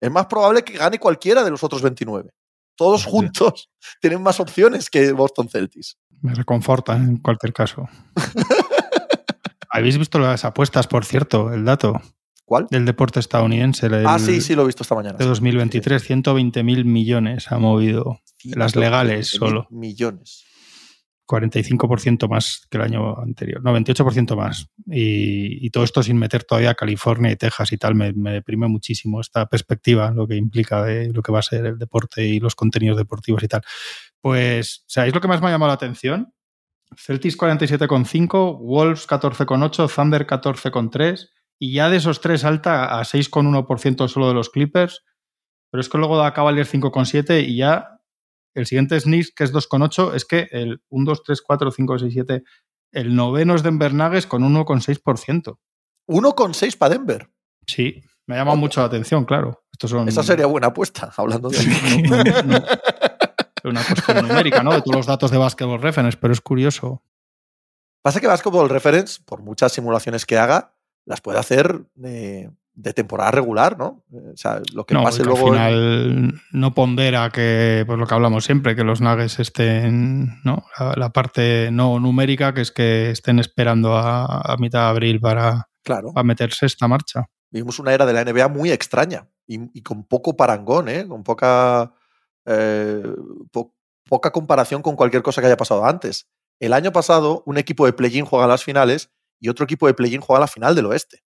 [0.00, 2.34] es más probable que gane cualquiera de los otros 29.
[2.74, 5.96] Todos juntos tienen más opciones que Boston Celtics.
[6.22, 7.88] Me reconforta en cualquier caso.
[9.72, 12.00] ¿Habéis visto las apuestas, por cierto, el dato?
[12.44, 12.66] ¿Cuál?
[12.70, 13.86] Del deporte estadounidense.
[13.86, 15.16] El, ah, sí, sí, lo he visto esta mañana.
[15.16, 18.20] De 2023, 120 mil millones ha movido.
[18.44, 19.66] Las legales solo.
[19.70, 20.44] Millones.
[21.26, 24.66] 45% más que el año anterior, 98% más.
[24.86, 28.68] Y, y, todo esto sin meter todavía California y Texas y tal, me, me, deprime
[28.68, 32.40] muchísimo esta perspectiva, lo que implica de lo que va a ser el deporte y
[32.40, 33.62] los contenidos deportivos y tal.
[34.20, 36.34] Pues, ¿sabéis lo que más me ha llamado la atención?
[36.96, 41.28] Celtics 47,5, Wolves 14,8, Thunder 14,3
[41.58, 45.04] y ya de esos tres alta a 6,1% solo de los Clippers.
[45.70, 48.00] Pero es que luego da Cavaliers 5,7 y ya
[48.54, 50.14] el siguiente es Knicks, que es 2,8.
[50.14, 52.42] Es que el 1, 2, 3, 4, 5, 6, 7.
[52.92, 55.58] El noveno es Denver Nuggets con 1,6%.
[56.08, 57.30] 1,6 para Denver.
[57.66, 59.64] Sí, me ha llamado mucho la atención, claro.
[59.72, 60.08] Estos son...
[60.08, 61.58] Esa sería buena apuesta, hablando de.
[62.08, 62.64] no, no, no.
[63.64, 64.72] Una cuestión numérica, ¿no?
[64.72, 67.02] De todos los datos de Basketball Reference, pero es curioso.
[68.02, 73.30] Pasa que Basketball Reference, por muchas simulaciones que haga, las puede hacer de, de temporada
[73.30, 74.04] regular, ¿no?
[74.10, 75.52] O sea, lo que no, pase luego.
[75.52, 80.64] Al final no pondera que, pues lo que hablamos siempre, que los nuggets estén, ¿no?
[80.78, 85.20] La, la parte no numérica, que es que estén esperando a, a mitad de abril
[85.20, 86.12] para, claro.
[86.12, 87.26] para meterse esta marcha.
[87.50, 91.06] Vivimos una era de la NBA muy extraña y, y con poco parangón, ¿eh?
[91.06, 91.92] Con poca.
[92.46, 93.02] Eh,
[93.50, 93.74] po
[94.08, 96.28] poca comparación con cualquier cosa que haya pasado antes.
[96.60, 100.20] El año pasado, un equipo de play-in juega las finales y otro equipo de play-in
[100.20, 101.22] juega la final del oeste.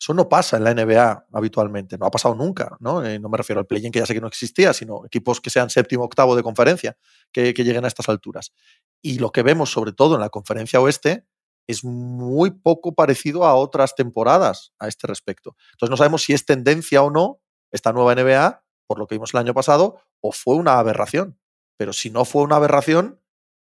[0.00, 3.04] Eso no pasa en la NBA habitualmente, no ha pasado nunca, ¿no?
[3.04, 5.50] Eh, no me refiero al play-in que ya sé que no existía, sino equipos que
[5.50, 6.96] sean séptimo octavo de conferencia,
[7.32, 8.52] que, que, lleguen a estas alturas.
[9.02, 11.26] Y lo que vemos, sobre todo en la conferencia oeste,
[11.66, 15.56] es muy poco parecido a otras temporadas a este respecto.
[15.72, 19.32] Entonces no sabemos si es tendencia o no esta nueva NBA, por lo que vimos
[19.34, 21.38] el año pasado, o fue una aberración.
[21.76, 23.20] Pero si no fue una aberración,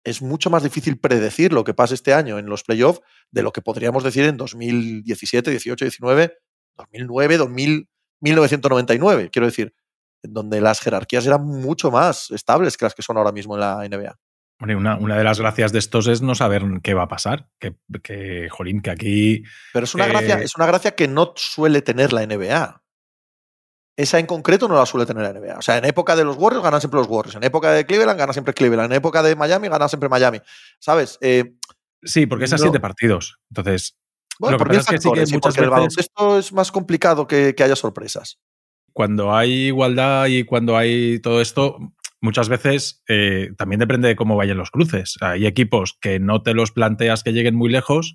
[0.04, 3.52] es mucho más difícil predecir lo que pasa este año en los playoffs de lo
[3.52, 6.38] que podríamos decir en 2017, 18, 19,
[6.78, 9.28] 2009, 2000, 1999.
[9.30, 9.74] Quiero decir,
[10.22, 13.60] en donde las jerarquías eran mucho más estables que las que son ahora mismo en
[13.60, 14.18] la NBA.
[14.60, 17.50] Una, una, de las gracias de estos es no saber qué va a pasar.
[17.58, 19.42] Que, que jolín, que aquí.
[19.74, 20.08] Pero es una, eh...
[20.08, 22.81] gracia, es una gracia que no suele tener la NBA.
[23.96, 25.58] Esa en concreto no la suele tener la NBA.
[25.58, 27.36] O sea, en época de los Warriors ganan siempre los Warriors.
[27.36, 28.90] En época de Cleveland gana siempre Cleveland.
[28.90, 30.40] En época de Miami gana siempre Miami.
[30.78, 31.18] ¿Sabes?
[31.20, 31.54] Eh,
[32.02, 32.62] sí, porque es a no.
[32.62, 33.38] siete partidos.
[33.50, 33.98] Entonces.
[34.38, 35.62] Bueno, lo que pasa es que sí que muchas veces.
[35.64, 38.38] El baloncesto es más complicado que, que haya sorpresas.
[38.94, 41.78] Cuando hay igualdad y cuando hay todo esto,
[42.22, 45.16] muchas veces eh, también depende de cómo vayan los cruces.
[45.20, 48.14] Hay equipos que no te los planteas que lleguen muy lejos,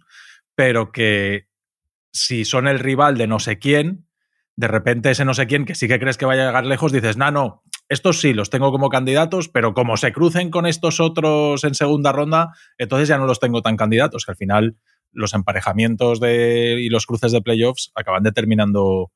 [0.55, 1.47] pero que
[2.11, 4.06] si son el rival de no sé quién,
[4.57, 6.91] de repente ese no sé quién que sí que crees que vaya a llegar lejos,
[6.91, 10.99] dices, no, no, estos sí los tengo como candidatos, pero como se crucen con estos
[10.99, 14.77] otros en segunda ronda, entonces ya no los tengo tan candidatos, que al final
[15.11, 19.11] los emparejamientos de, y los cruces de playoffs acaban determinando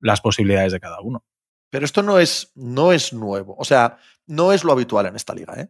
[0.00, 1.24] las posibilidades de cada uno.
[1.70, 3.56] Pero esto no es, no es nuevo.
[3.58, 5.60] O sea, no es lo habitual en esta liga.
[5.60, 5.68] ¿eh?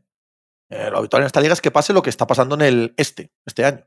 [0.68, 2.94] Eh, lo habitual en esta liga es que pase lo que está pasando en el
[2.98, 3.86] este, este año.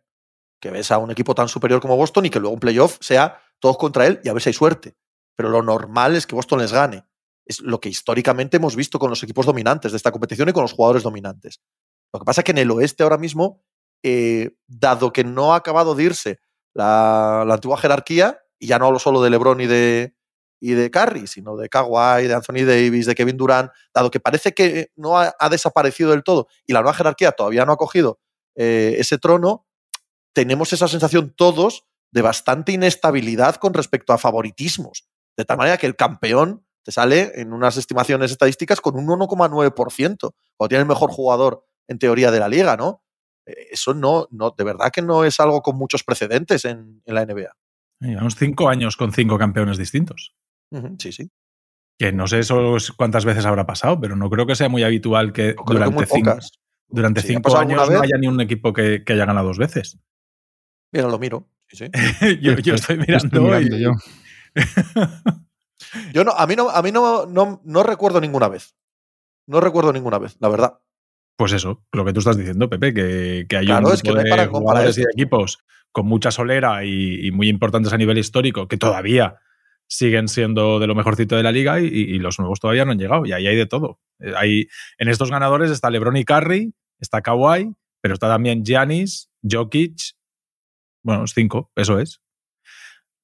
[0.59, 3.39] Que ves a un equipo tan superior como Boston y que luego un playoff sea
[3.59, 4.95] todos contra él y a ver si hay suerte.
[5.37, 7.05] Pero lo normal es que Boston les gane.
[7.45, 10.63] Es lo que históricamente hemos visto con los equipos dominantes de esta competición y con
[10.63, 11.61] los jugadores dominantes.
[12.11, 13.63] Lo que pasa es que en el oeste ahora mismo,
[14.03, 16.39] eh, dado que no ha acabado de irse
[16.73, 20.15] la, antigua jerarquía, y ya no hablo solo de LeBron y de,
[20.59, 24.53] y de Curry, sino de Kawhi, de Anthony Davis, de Kevin Durant, dado que parece
[24.53, 28.19] que no ha, ha desaparecido del todo y la nueva jerarquía todavía no ha cogido
[28.55, 29.67] eh, ese trono,
[30.33, 35.07] tenemos esa sensación todos de bastante inestabilidad con respecto a favoritismos.
[35.37, 40.17] De tal manera que el campeón te sale en unas estimaciones estadísticas con un 1,9%,
[40.55, 43.03] cuando tiene el mejor jugador en teoría de la liga, ¿no?
[43.45, 47.25] Eso no, no, de verdad que no es algo con muchos precedentes en, en la
[47.25, 47.51] NBA.
[47.99, 50.35] Llevamos cinco años con cinco campeones distintos.
[50.71, 51.29] Uh -huh, sí, sí.
[51.97, 55.33] Que no sé eso cuántas veces habrá pasado, pero no creo que sea muy habitual
[55.33, 56.37] que durante, que cinco,
[56.89, 59.97] durante sí, cinco años no haya ni un equipo que, que, haya ganado dos veces.
[60.91, 61.49] Mira, lo miro.
[61.67, 61.85] Sí, sí.
[62.41, 63.81] yo, yo, estoy mirando, estoy mirando y...
[63.81, 63.91] yo.
[66.13, 68.75] yo no, a mí, no, a mí no, no, no recuerdo ninguna vez.
[69.47, 70.79] No recuerdo ninguna vez, la verdad.
[71.37, 74.11] Pues eso, lo que tú estás diciendo, Pepe, que, que hay Claro, un es que
[74.11, 75.59] de para jugadores y de equipos
[75.91, 79.39] con mucha solera y, y muy importantes a nivel histórico que todavía
[79.87, 82.99] siguen siendo de lo mejorcito de la liga y, y los nuevos todavía no han
[82.99, 83.25] llegado.
[83.25, 83.99] Y ahí hay de todo.
[84.19, 84.67] Eh, Hay,
[84.97, 90.15] en estos ganadores está LeBron y Curry, está Kawhi, pero está también Giannis, Jokic.
[91.03, 92.21] Bueno, los cinco, eso es.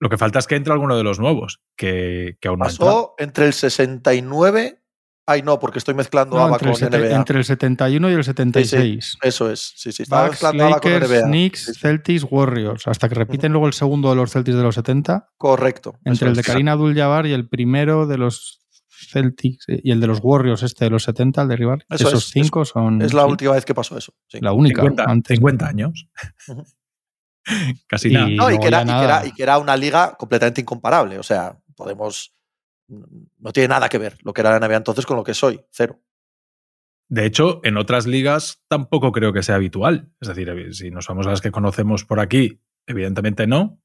[0.04, 2.66] Lo que falta es que entre alguno de los nuevos, que, que aún no.
[2.66, 4.80] Pasó entre el 69.
[5.26, 7.16] Ay, no, porque estoy mezclando No, ABA el con sete- NBA.
[7.16, 9.18] entre el 71 y el 76.
[9.22, 10.04] Eso es, sí, sí.
[10.04, 11.28] Estaba Bucks, mezclando ABA con Lakers, NBA.
[11.28, 11.80] Knicks.
[11.80, 12.88] Celtics, Warriors.
[12.88, 15.30] Hasta que repiten luego el segundo de los Celtics de los 70.
[15.38, 15.96] Correcto.
[16.04, 16.44] Entre el de.
[16.44, 20.84] Karina Abdul-Jabbar y el primero de los Celtics eh, y el de los Warriors, este
[20.86, 21.86] de los 70, el de rival.
[21.89, 24.13] Eso Esos es, cinco son Es la sí, última vez que pasó eso.
[24.28, 24.39] sí.
[24.42, 24.82] la única.
[24.82, 26.08] 50, antes- 50 años.
[27.88, 28.28] Casi Y- nada.
[28.30, 29.04] No, y que, era, ya y, que nada.
[29.04, 31.20] era, y que era una liga completamente incomparable.
[31.20, 32.34] O sea, podemos.
[32.88, 35.44] No tiene nada que ver lo que era la NBA entonces con lo que es
[35.44, 35.62] hoy.
[35.72, 36.00] Cero.
[37.10, 40.12] De hecho, en otras ligas tampoco creo que sea habitual.
[40.20, 43.80] Es decir, eh, si nos vamos a las que conocemos por aquí, evidentemente no.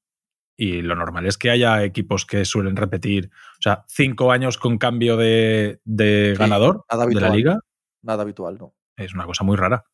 [0.57, 4.77] Y lo normal es que haya equipos que suelen repetir, o sea, cinco años con
[4.77, 7.61] cambio de, de Sí, ganador nada de la liga.
[8.03, 8.75] Nada habitual, ¿no?
[8.97, 9.85] Es una cosa muy rara.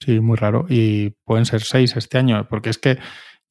[0.00, 0.66] Sí, muy raro.
[0.68, 2.98] Y pueden ser seis este año, porque es que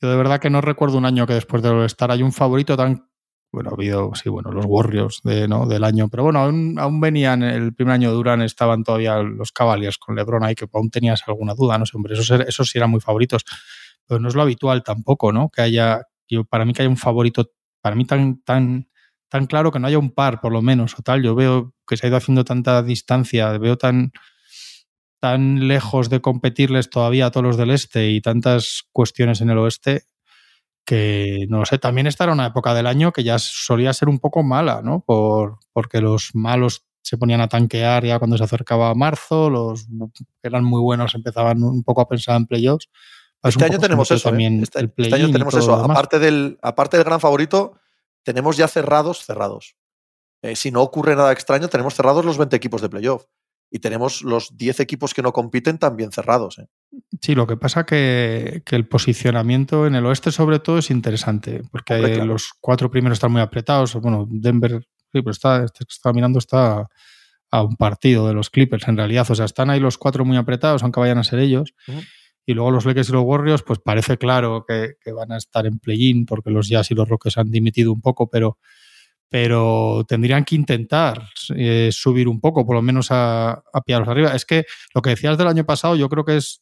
[0.02, 2.78] yo de verdad que no recuerdo un año que después de All-Star hay un favorito
[2.78, 3.08] tan.
[3.52, 7.94] Bueno, ha habido, sí, bueno, los Warriors del año, pero bueno, aún, venían, el primer
[7.94, 11.78] año de Durán estaban todavía los Cavaliers con LeBron ahí, que aún tenías alguna duda,
[11.78, 13.46] no sé, hombre, esos, esos sí eran muy favoritos,
[14.06, 15.50] pero no es lo habitual tampoco, ¿no?
[15.50, 16.02] Que haya,
[16.50, 17.50] para mí que haya un favorito,
[17.82, 18.90] para mí tan, tan,
[19.30, 21.96] tan claro que no haya un par, por lo menos, o tal, yo veo que
[21.96, 24.12] se ha ido haciendo tanta distancia, veo tan,
[25.26, 29.58] tan lejos de competirles todavía a todos los del este y tantas cuestiones en el
[29.58, 30.04] oeste
[30.86, 34.08] que no lo sé, también esta era una época del año que ya solía ser
[34.08, 35.00] un poco mala, ¿no?
[35.00, 40.26] Por, porque los malos se ponían a tanquear ya cuando se acercaba marzo, los que
[40.44, 42.88] eran muy buenos empezaban un poco a pensar en playoffs.
[43.42, 44.30] Este año tenemos eso.
[44.30, 44.32] ¿eh?
[44.32, 45.74] también Este, el este año tenemos eso.
[45.74, 47.80] Aparte del, aparte del gran favorito,
[48.22, 49.76] tenemos ya cerrados, cerrados.
[50.44, 53.26] Eh, si no ocurre nada extraño, tenemos cerrados los 20 equipos de playoff.
[53.72, 56.60] Y tenemos los 10 equipos que no compiten también cerrados.
[56.60, 56.68] ¿eh?
[57.22, 61.62] Sí, lo que pasa que, que el posicionamiento en el oeste sobre todo es interesante,
[61.72, 62.26] porque Hombre, claro.
[62.26, 63.96] los cuatro primeros están muy apretados.
[63.96, 66.88] Bueno, Denver, sí, pero está, este que estaba mirando está
[67.52, 69.26] a un partido de los Clippers en realidad.
[69.30, 71.74] O sea, están ahí los cuatro muy apretados, aunque vayan a ser ellos.
[72.46, 75.66] Y luego los Lakers y los Warriors, pues parece claro que, que van a estar
[75.66, 78.60] en play-in, porque los Jazz y los Rockets han dimitido un poco, pero,
[79.30, 84.36] pero tendrían que intentar eh, subir un poco, por lo menos a, a pillarlos arriba.
[84.36, 86.62] Es que lo que decías del año pasado, yo creo que es,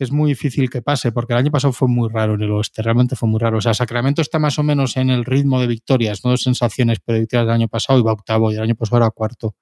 [0.00, 2.50] que es muy difícil que pase, porque el año pasado fue muy raro en el
[2.52, 3.58] oeste, realmente fue muy raro.
[3.58, 7.00] O sea, Sacramento está más o menos en el ritmo de victorias, no de sensaciones
[7.00, 9.56] predictivas del año pasado, va octavo, y el año pasado era cuarto.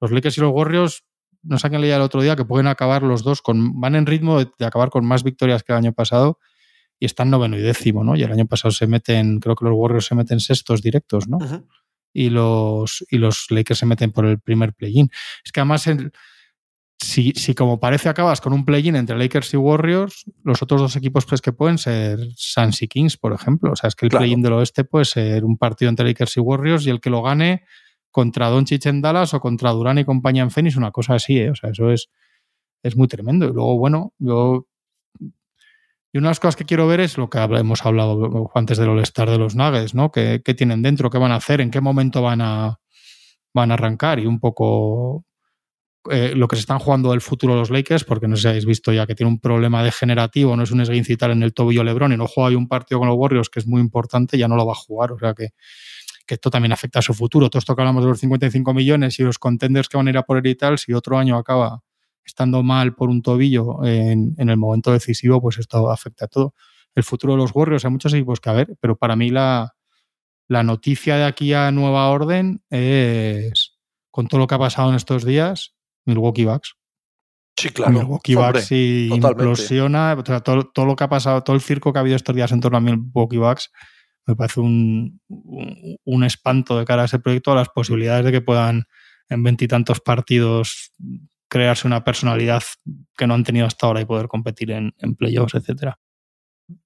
[0.00, 1.04] Los Lakers y los Warriors,
[1.42, 4.38] no quién leía el otro día, que pueden acabar los dos, con van en ritmo
[4.38, 6.38] de acabar con más victorias que el año pasado,
[6.98, 8.16] y están noveno y décimo, ¿no?
[8.16, 11.38] Y el año pasado se meten, creo que los Warriors se meten sextos directos, ¿no?
[12.12, 15.10] Y los, y los Lakers se meten por el primer play-in.
[15.44, 16.12] Es que además, el-
[16.98, 20.96] si, si como parece acabas con un play-in entre Lakers y Warriors, los otros dos
[20.96, 23.72] equipos pues, que pueden ser Suns y Kings, por ejemplo.
[23.72, 24.22] O sea, es que el Claro.
[24.22, 27.22] play-in del oeste puede ser un partido entre Lakers y Warriors y el que lo
[27.22, 27.64] gane
[28.10, 31.50] contra Doncic en Dallas o contra Durán y compañía en Phoenix, una cosa así, ¿eh?
[31.50, 32.08] O sea, eso es,
[32.82, 33.44] es muy tremendo.
[33.46, 34.66] Y luego, bueno, yo...
[36.16, 38.88] Y una de las cosas que quiero ver es lo que hemos hablado antes del
[38.88, 40.10] All-Star de los Nuggets, ¿no?
[40.10, 41.10] ¿Qué, tienen dentro?
[41.10, 41.60] ¿Qué van a hacer?
[41.60, 42.78] ¿En qué momento van a,
[43.52, 44.18] van a arrancar?
[44.18, 45.26] Y un poco
[46.10, 48.64] eh, lo que se están jugando el futuro los Lakers, porque no sé si habéis
[48.64, 52.14] visto ya que tiene un problema degenerativo, no es un esguince en el tobillo LeBron
[52.14, 54.56] y no juega hoy un partido con los Warriors que es muy importante, ya no
[54.56, 55.12] lo va a jugar.
[55.12, 55.48] O sea que,
[56.26, 57.50] que esto también afecta a su futuro.
[57.50, 60.16] Todo esto que hablamos de los 55 millones y los contenders que van a ir
[60.16, 61.82] a por él y tal, si otro año acaba
[62.26, 66.54] estando mal por un tobillo en, en el momento decisivo, pues esto afecta a todo.
[66.94, 69.76] El futuro de los Warriors, hay muchos equipos que a ver, pero para mí la,
[70.48, 73.78] la noticia de aquí a nueva orden es,
[74.10, 76.74] con todo lo que ha pasado en estos días, Milwaukee Bucks.
[77.58, 77.92] Sí, claro.
[77.92, 81.92] Milwaukee Bucks si implosiona, o sea, todo, todo lo que ha pasado, todo el circo
[81.92, 83.70] que ha habido estos días en torno a Milwaukee Bucks,
[84.26, 88.32] me parece un, un, un espanto de cara a ese proyecto, a las posibilidades de
[88.32, 88.84] que puedan
[89.28, 90.92] en veintitantos partidos
[91.48, 92.62] crearse una personalidad
[93.16, 95.98] que no han tenido hasta ahora y poder competir en, playoffs, etcétera.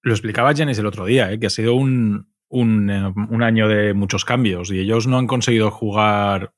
[0.02, 1.38] Lo explicaba Janis el otro día, ¿eh?
[1.38, 5.70] que ha sido un, eh, un año de muchos cambios y ellos no han conseguido
[5.70, 6.52] jugar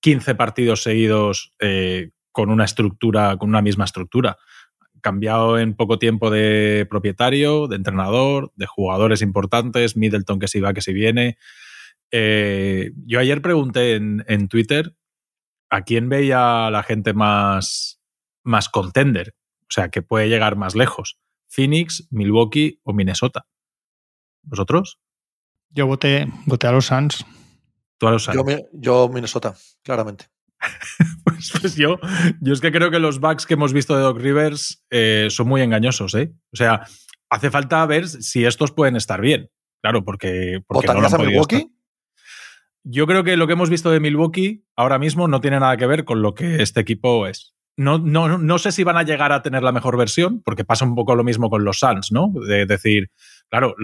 [0.00, 4.36] 15 partidos seguidos eh, con una estructura, con una misma estructura.
[5.00, 10.74] Cambiado en poco tiempo de propietario, de entrenador, de jugadores importantes, Middleton que si va,
[10.74, 11.38] que si viene.
[12.10, 14.94] Yo ayer pregunté en Twitter
[15.70, 18.00] ¿a quién veía la gente más,
[18.44, 19.34] más contender?
[19.62, 21.18] O sea, que puede llegar más lejos.
[21.48, 23.46] Phoenix, Milwaukee o Minnesota.
[24.42, 24.98] ¿Vosotros?
[25.70, 27.24] Yo voté, voté a los Suns.
[27.98, 28.36] Tú a los Suns.
[28.36, 30.26] Yo, mi- yo Minnesota, claramente.
[31.24, 31.98] Pues, pues yo,
[32.40, 35.46] yo es que creo que los backs que hemos visto de Doc Rivers eh, son
[35.46, 36.32] muy engañosos, ¿eh?
[36.52, 36.84] O sea,
[37.30, 39.50] hace falta ver si estos pueden estar bien.
[39.82, 41.56] Claro, porque, porque no lo ¿Votarías han a Milwaukee?
[41.56, 41.70] estar.
[42.84, 45.86] Yo creo que lo que hemos visto de Milwaukee ahora mismo no tiene nada que
[45.86, 47.54] ver con lo que este equipo es.
[47.76, 50.84] No, no, no sé si van a llegar a tener la mejor versión, porque pasa
[50.84, 52.32] un poco lo mismo con los Suns, ¿no?
[52.46, 53.10] De decir,
[53.48, 53.76] claro,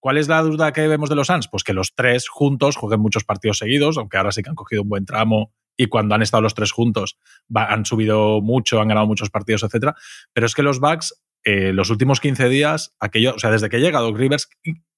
[0.00, 1.48] ¿cuál es la duda que vemos de los Suns?
[1.48, 4.82] Pues que los tres juntos jueguen muchos partidos seguidos, aunque ahora sí que han cogido
[4.82, 7.18] un buen tramo y cuando han estado los tres juntos
[7.54, 9.94] han subido mucho, han ganado muchos partidos, etcétera.
[10.32, 13.80] Pero es que los Bucks, eh, los últimos 15 días, aquello, o sea, desde que
[13.80, 14.48] llega Doc Rivers,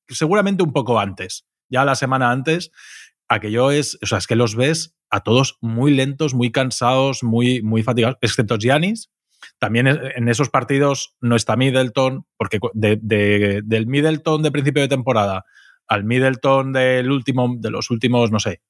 [0.08, 2.70] seguramente un poco antes, ya la semana antes,
[3.28, 7.62] aquello es, o sea, es que los ves a todos muy lentos, muy cansados, muy,
[7.62, 9.10] muy fatigados, excepto Giannis.
[9.58, 14.88] También en esos partidos no está Middleton, porque de- de- del Middleton de principio de
[14.88, 15.44] temporada
[15.88, 18.60] al Middleton del último, de los últimos, no sé,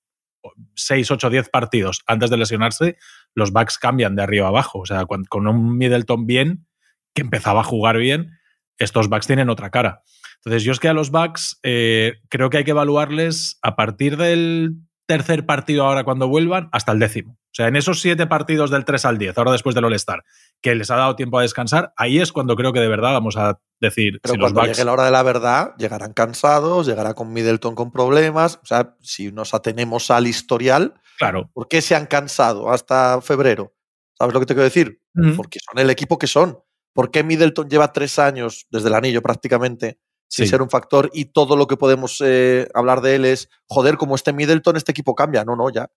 [0.75, 2.97] 6, 8, 10 partidos antes de lesionarse,
[3.35, 4.81] los Bucks cambian de arriba a abajo.
[4.81, 6.67] O sea, con un Middleton bien,
[7.15, 8.33] que empezaba a jugar bien,
[8.79, 10.03] estos Bucks tienen otra cara.
[10.45, 14.17] Entonces, yo es que a los Bucks eh, creo que hay que evaluarles a partir
[14.17, 14.75] del
[15.07, 17.33] tercer partido ahora cuando vuelvan hasta el décimo.
[17.33, 20.25] O sea, en esos siete partidos del 3 al 10, ahora después del All-Star,
[20.61, 23.37] que les ha dado tiempo a descansar, ahí es cuando creo que de verdad vamos
[23.37, 24.73] a decir Pero si los cuando Bucks...
[24.77, 28.57] llegue la hora de la verdad, llegarán cansados, llegará con Middleton con problemas.
[28.63, 31.51] O sea, si nos atenemos al historial, Claro.
[31.55, 33.75] ¿por qué se han cansado hasta febrero?
[34.19, 35.01] ¿Sabes lo que te quiero decir?
[35.15, 35.37] Mm.
[35.37, 36.59] Porque son el equipo que son.
[36.93, 40.51] ¿Por qué Middleton lleva tres años, desde el anillo prácticamente, sin Sí.
[40.51, 44.15] ser un factor y todo lo que podemos eh, hablar de él es, joder, como
[44.15, 45.45] este Middleton, este equipo cambia?
[45.45, 45.89] No, no, ya.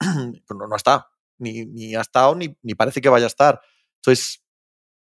[0.50, 1.08] No, no está.
[1.38, 3.60] Ni, ni ha estado, ni, ni parece que vaya a estar.
[3.96, 4.44] Entonces,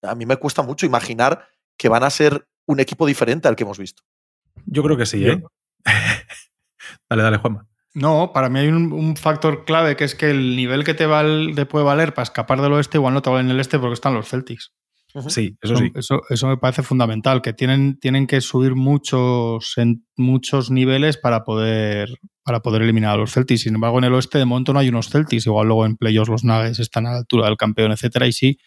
[0.03, 3.63] a mí me cuesta mucho imaginar que van a ser un equipo diferente al que
[3.63, 4.03] hemos visto.
[4.65, 5.41] Yo creo que sí, ¿eh?
[7.09, 7.67] dale, dale, Juanma.
[7.93, 11.05] No, para mí hay un, un factor clave que es que el nivel que te,
[11.07, 13.79] val- te puede valer para escapar del oeste igual no te vale en el este
[13.79, 14.73] porque están los Celtics.
[15.29, 15.91] Sí, eso sí.
[15.95, 21.43] Eso, eso me parece fundamental, que tienen, tienen que subir muchos, en muchos niveles para
[21.43, 22.09] poder,
[22.43, 23.61] para poder eliminar a los Celtics.
[23.61, 25.45] Sin embargo, en el oeste de momento no hay unos Celtics.
[25.45, 28.59] Igual luego en playoffs los Nuggets están a la altura del campeón, etcétera, y sí.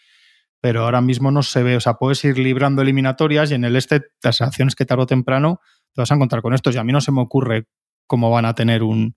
[0.59, 1.77] Pero ahora mismo no se ve.
[1.77, 5.07] O sea, puedes ir librando eliminatorias y en el este, las sensaciones que tarde o
[5.07, 5.59] temprano
[5.93, 6.75] te vas a encontrar con estos.
[6.75, 7.65] Y a mí no se me ocurre
[8.07, 9.15] cómo van a tener un,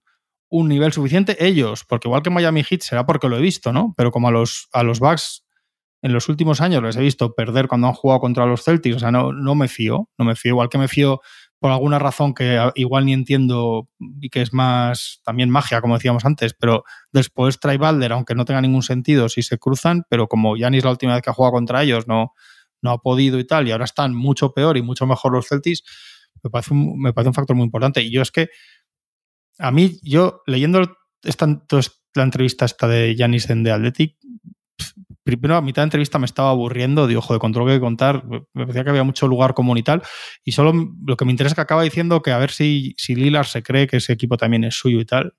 [0.50, 3.92] un nivel suficiente ellos, porque igual que Miami Heat será porque lo he visto, ¿no?
[3.96, 5.43] Pero como a los, a los Bucks
[6.04, 8.98] en los últimos años les he visto perder cuando han jugado contra los Celtics, o
[8.98, 11.22] sea, no, no me fío, no me fío, igual que me fío
[11.58, 13.88] por alguna razón que igual ni entiendo
[14.20, 18.44] y que es más también magia, como decíamos antes, pero después trae Balder, aunque no
[18.44, 21.54] tenga ningún sentido si se cruzan, pero como Yanis la última vez que ha jugado
[21.54, 22.34] contra ellos no,
[22.82, 25.84] no ha podido y tal, y ahora están mucho peor y mucho mejor los Celtics,
[26.42, 28.02] me parece un, me parece un factor muy importante.
[28.02, 28.48] Y yo es que
[29.58, 30.82] a mí, yo leyendo
[31.22, 31.46] esta,
[32.14, 34.18] la entrevista esta de Yanis en The Athletic,
[35.24, 37.80] primero a mitad de entrevista me estaba aburriendo, digo, joder, con todo lo que que
[37.80, 40.02] contar, me parecía que había mucho lugar común y tal,
[40.44, 40.72] y solo
[41.04, 43.62] lo que me interesa es que acaba diciendo que a ver si, si Lilar se
[43.62, 45.34] cree que ese equipo también es suyo y tal.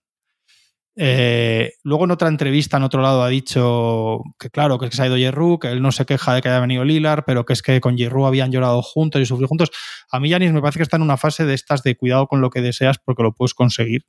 [0.98, 5.08] Eh, luego en otra entrevista en otro lado ha dicho que claro, que se ha
[5.08, 7.62] ido Yerru, que él no se queja de que haya venido Lilar, pero que es
[7.62, 9.71] que con Yerru habían llorado juntos y sufrido juntos.
[10.10, 12.41] A mí Yanis me parece que está en una fase de estas de cuidado con
[12.41, 14.06] lo que deseas porque lo puedes conseguir.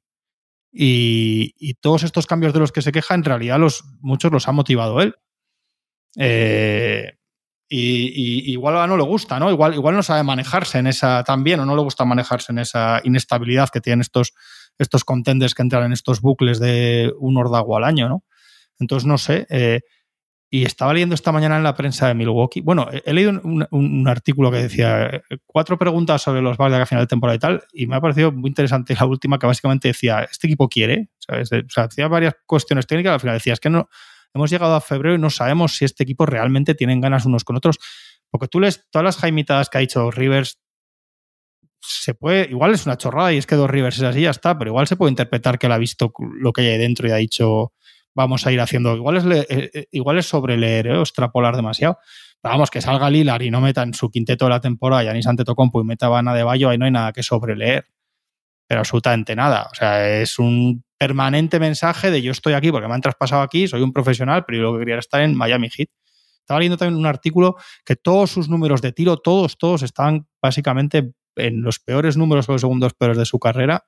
[0.72, 4.46] Y, y todos estos cambios de los que se queja, en realidad los, muchos los
[4.46, 5.16] ha motivado él.
[6.16, 7.12] Eh,
[7.68, 9.50] y, y, igual no le gusta, ¿no?
[9.50, 13.00] Igual, igual no sabe manejarse en esa también, o no le gusta manejarse en esa
[13.04, 14.34] inestabilidad que tienen estos,
[14.78, 18.24] estos contenders que entran en estos bucles de un ordago al año, ¿no?
[18.78, 19.46] Entonces, no sé.
[19.50, 19.80] Eh,
[20.48, 22.60] y estaba leyendo esta mañana en la prensa de Milwaukee.
[22.60, 26.56] Bueno, he, he leído un, un, un, artículo que decía eh, cuatro preguntas sobre los
[26.56, 29.06] Bucks de la final de temporada y tal, y me ha parecido muy interesante la
[29.06, 31.08] última que básicamente decía, ¿este equipo quiere?
[31.18, 31.50] ¿Sabes?
[31.52, 33.88] O sea, hacía varias cuestiones técnicas, al final decía, es que no,
[34.36, 37.56] hemos llegado a febrero y no sabemos si este equipo realmente tienen ganas unos con
[37.56, 37.78] otros.
[38.30, 40.58] Porque tú lees todas las jaimitadas que ha dicho Rivers,
[41.80, 44.58] se puede, igual es una chorrada y es que dos Rivers es así, ya está,
[44.58, 47.12] pero igual se puede interpretar que él ha visto lo que hay ahí dentro y
[47.12, 47.72] ha dicho,
[48.14, 48.96] vamos a ir haciendo.
[48.96, 51.00] Igual es, le, eh, igual es sobre leer ¿eh?
[51.00, 51.98] extrapolar demasiado.
[52.42, 55.26] Vamos, que salga Lilar y no meta en su quinteto de la temporada y Anis
[55.26, 57.86] Antetokounmpo y meta Vana de Bayo, ahí no hay nada que sobreleer.
[58.68, 59.68] Pero absolutamente nada.
[59.70, 63.68] O sea, es un permanente mensaje de yo estoy aquí porque me han traspasado aquí,
[63.68, 65.88] soy un profesional, pero yo lo que quería era estar en Miami Heat.
[66.40, 71.12] Estaba leyendo también un artículo que todos sus números de tiro, todos, todos estaban básicamente
[71.34, 73.84] en los peores números o los segundos peores de su carrera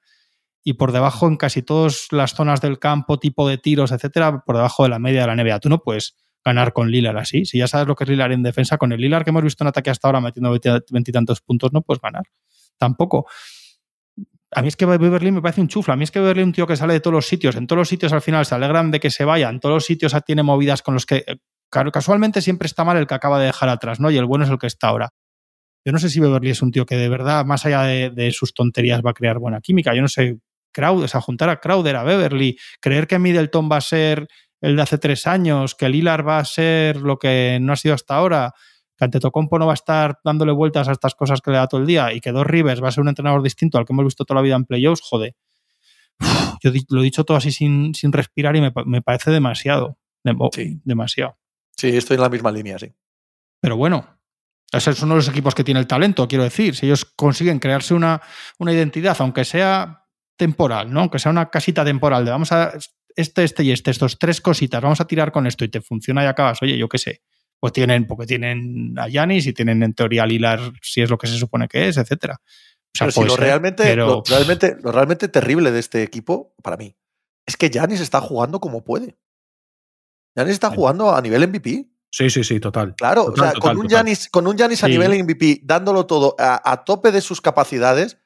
[0.65, 4.57] y por debajo en casi todas las zonas del campo, tipo de tiros, etcétera, por
[4.57, 5.61] debajo de la media de la NBA.
[5.61, 7.45] Tú no puedes ganar con Lillard así.
[7.45, 9.65] Si ya sabes lo que es Lillard en defensa, con el Lillard que hemos visto
[9.65, 10.55] en ataque hasta ahora metiendo
[10.91, 12.25] veintitantos puntos, no puedes ganar.
[12.77, 13.27] Tampoco.
[14.51, 15.95] A mí es que Beverly me parece un chufla.
[15.95, 17.57] A mí es que Beverly es un tío que sale de todos los sitios.
[17.57, 19.51] En todos los sitios al final se alegran de que se vaya.
[19.51, 21.37] En todos los sitios tiene movidas con los que eh,
[21.93, 24.11] casualmente siempre está mal el que acaba de dejar atrás, ¿no?
[24.11, 25.11] Y el bueno es el que está ahora.
[25.85, 28.53] Yo no sé si Beverly es un tío que de verdad, más allá de, sus
[28.55, 29.95] tonterías, va a crear buena química.
[29.95, 30.39] Yo no sé,
[30.73, 34.29] Crowder, o sea, juntar a Crowder, a Beverly, creer que Middleton va a ser
[34.61, 37.95] el de hace tres años, que Lilar va a ser lo que no ha sido
[37.95, 38.53] hasta ahora,
[38.99, 41.81] que Antetokounmpo no va a estar dándole vueltas a estas cosas que le da todo
[41.81, 44.05] el día y que Dos Rivers va a ser un entrenador distinto al que hemos
[44.05, 45.37] visto toda la vida en playoffs, joder.
[46.63, 49.97] Yo lo he dicho todo así sin, sin respirar y me, parece demasiado.
[50.53, 50.81] sí.
[50.85, 51.39] Demasiado.
[51.77, 52.93] Sí, estoy en la misma línea, sí.
[53.61, 54.19] Pero bueno,
[54.73, 56.75] ese es uno de los equipos que tiene el talento, quiero decir.
[56.75, 58.21] Si ellos consiguen crearse una,
[58.59, 61.01] una identidad, aunque sea temporal, ¿no?
[61.01, 62.73] Aunque sea una casita temporal, de vamos a
[63.15, 66.25] este, este y este, estos tres cositas, vamos a tirar con esto y te funciona
[66.25, 67.23] y acabas, oye, yo qué sé.
[67.61, 71.19] Pues tienen, porque tienen a Yanis y tienen en teoría a Lilar si es lo
[71.19, 72.41] que se supone que es, etcétera.
[72.97, 76.97] pero si lo, realmente, lo, realmente, lo realmente terrible de este equipo, para mí,
[77.47, 79.19] es que Yanis está jugando como puede.
[80.37, 81.89] Yanis está jugando a nivel MVP.
[82.11, 82.95] Sí, sí, sí, total.
[82.95, 86.85] Claro, o sea, con, un Giannis, con un Giannis a nivel MVP, dándolo todo a,
[86.85, 88.19] tope de sus capacidades,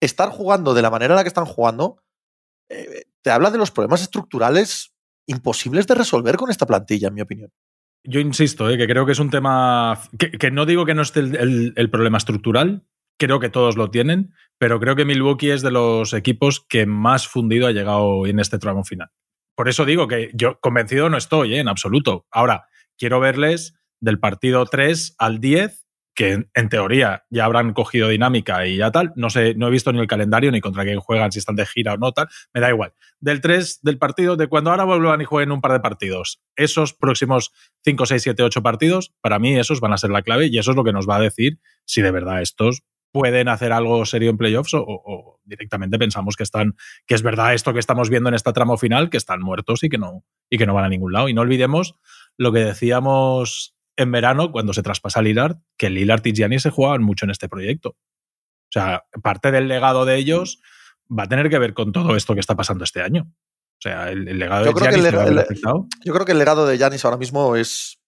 [0.00, 2.02] estar jugando de la manera en la que están jugando,
[2.70, 4.94] eh, te habla de los problemas estructurales
[5.26, 7.52] imposibles de resolver con esta plantilla, en mi opinión.
[8.06, 11.20] Yo insisto, eh, que creo que es un tema que, no digo que no esté
[11.20, 12.86] el, problema estructural,
[13.18, 17.26] creo que todos lo tienen, pero creo que Milwaukee es de los equipos que más
[17.26, 19.10] fundido ha llegado en este tramo final.
[19.56, 22.26] Por eso digo que yo convencido no estoy, eh, en absoluto.
[22.30, 25.85] Ahora, quiero verles del partido 3 al 10
[26.16, 29.12] que en, teoría ya habrán cogido dinámica y ya tal.
[29.14, 31.66] No sé, no he visto ni el calendario ni contra quién juegan, si están de
[31.66, 32.26] gira o no, tal.
[32.54, 32.94] Me da igual.
[33.20, 36.40] Del 3 del partido, de cuando ahora vuelvan y jueguen un par de partidos.
[36.56, 37.52] Esos próximos
[37.84, 40.70] 5, 6, 7, 8 partidos, para mí esos van a ser la clave y eso
[40.70, 44.30] es lo que nos va a decir si de verdad estos pueden hacer algo serio
[44.30, 46.74] en playoffs o, directamente pensamos que están
[47.06, 49.88] que es verdad esto que estamos viendo en esta tramo final que están muertos y
[49.88, 51.94] que no y que no van a ningún lado y no olvidemos
[52.36, 56.70] lo que decíamos en verano, cuando se traspasa a Lillard, que Lillard y Gianni se
[56.70, 57.90] jugaban mucho en este proyecto.
[57.90, 60.60] O sea, parte del legado de ellos
[61.08, 63.26] va a tener que ver con todo esto que está pasando este año.
[63.78, 65.60] O sea, el, legado de Giannis
[66.04, 68.00] Yo creo que el legado de Giannis ahora mismo es,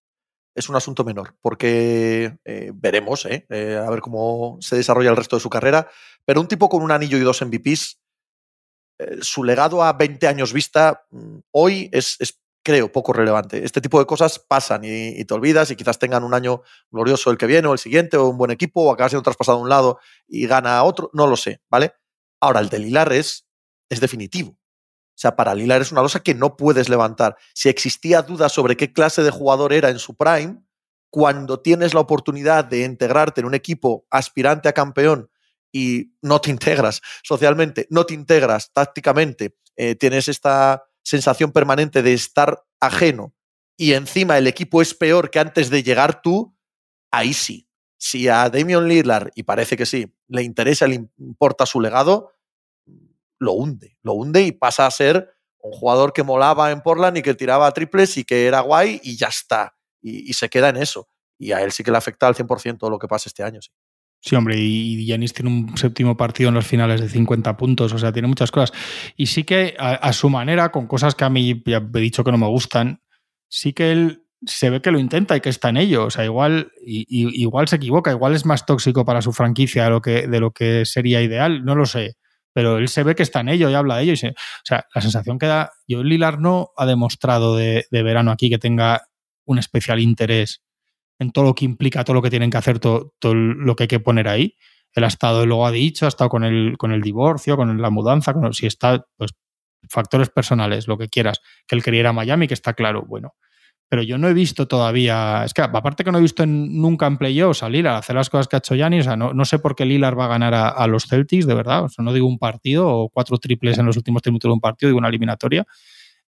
[0.55, 5.16] es un asunto menor, porque eh, veremos, eh, eh, a ver cómo se desarrolla el
[5.16, 5.89] resto de su carrera,
[6.24, 8.01] pero un tipo con un anillo y dos MVPs,
[9.20, 13.64] su legado a 20 años vista mm, hoy es, es creo, poco relevante.
[13.64, 16.61] Este tipo de cosas pasan y, te olvidas y quizás tengan un año
[16.91, 19.57] glorioso el que viene o el siguiente o un buen equipo o acaba siendo traspasado
[19.57, 21.95] a un lado y gana a otro, no lo sé, ¿vale?
[22.43, 23.47] Ahora, el de Lilar es,
[23.89, 24.51] es definitivo.
[24.51, 27.39] O sea, para Lilar es una losa que no puedes levantar.
[27.55, 30.62] Si existía duda sobre qué clase de jugador era en su prime,
[31.09, 35.31] cuando tienes la oportunidad de integrarte en un equipo aspirante a campeón
[35.73, 42.13] y no te integras socialmente, no te integras tácticamente, eh, tienes esta sensación permanente de
[42.13, 43.35] estar ajeno
[43.79, 46.55] y encima el equipo es peor que antes de llegar tú,
[47.11, 47.67] ahí sí.
[47.97, 52.35] Si a Damian Lillard, y parece que sí, le interesa, le importa su legado,
[53.39, 57.23] lo hunde, lo hunde y pasa a ser un jugador que molaba en Portland y
[57.23, 59.77] que tiraba triples y que era guay y ya está.
[60.03, 61.09] Y, se queda en eso.
[61.39, 63.63] Y a él sí que le afecta al 100% lo que pasa este año.
[63.63, 63.71] Sí.
[64.21, 67.99] Sí, hombre, y Yanis tiene un séptimo partido en los finales de 50 puntos, o
[67.99, 68.73] sea, tiene muchas cosas.
[69.16, 72.33] Y sí que a, su manera, con cosas que a mí ya he dicho que
[72.33, 73.01] no me gustan,
[73.49, 76.07] sí que él se ve que lo intenta y que está en ello.
[76.07, 77.07] O sea, igual, y,
[77.41, 80.51] igual se equivoca, igual es más tóxico para su franquicia de lo, que, de lo
[80.53, 82.16] que sería ideal, no lo sé.
[82.53, 84.14] Pero él se ve que está en ello y habla de ello.
[84.14, 85.71] o sea, la sensación que da.
[85.87, 89.07] Yo, Lilar no ha demostrado de verano aquí que tenga
[89.45, 90.62] un especial interés
[91.19, 93.89] en todo lo que implica, todo lo que tienen que hacer, todo, lo que hay
[93.89, 94.55] que poner ahí.
[94.93, 97.91] Él ha estado, luego ha dicho, ha estado con el, con el divorcio, con la
[97.91, 99.33] mudanza, con, si está, pues
[99.89, 103.35] factores personales, lo que quieras, que él quería ir a Miami, que está claro, bueno.
[103.91, 107.16] Pero yo no he visto todavía, es que aparte que no he visto nunca en
[107.16, 109.59] playoffs a Lillard hacer las cosas que ha hecho Giannis, o sea, no, no sé
[109.59, 112.39] por qué Lillard va a ganar a, los Celtics, de verdad, o no digo un
[112.39, 115.66] partido o cuatro triples en los últimos minutos de un partido, digo una eliminatoria,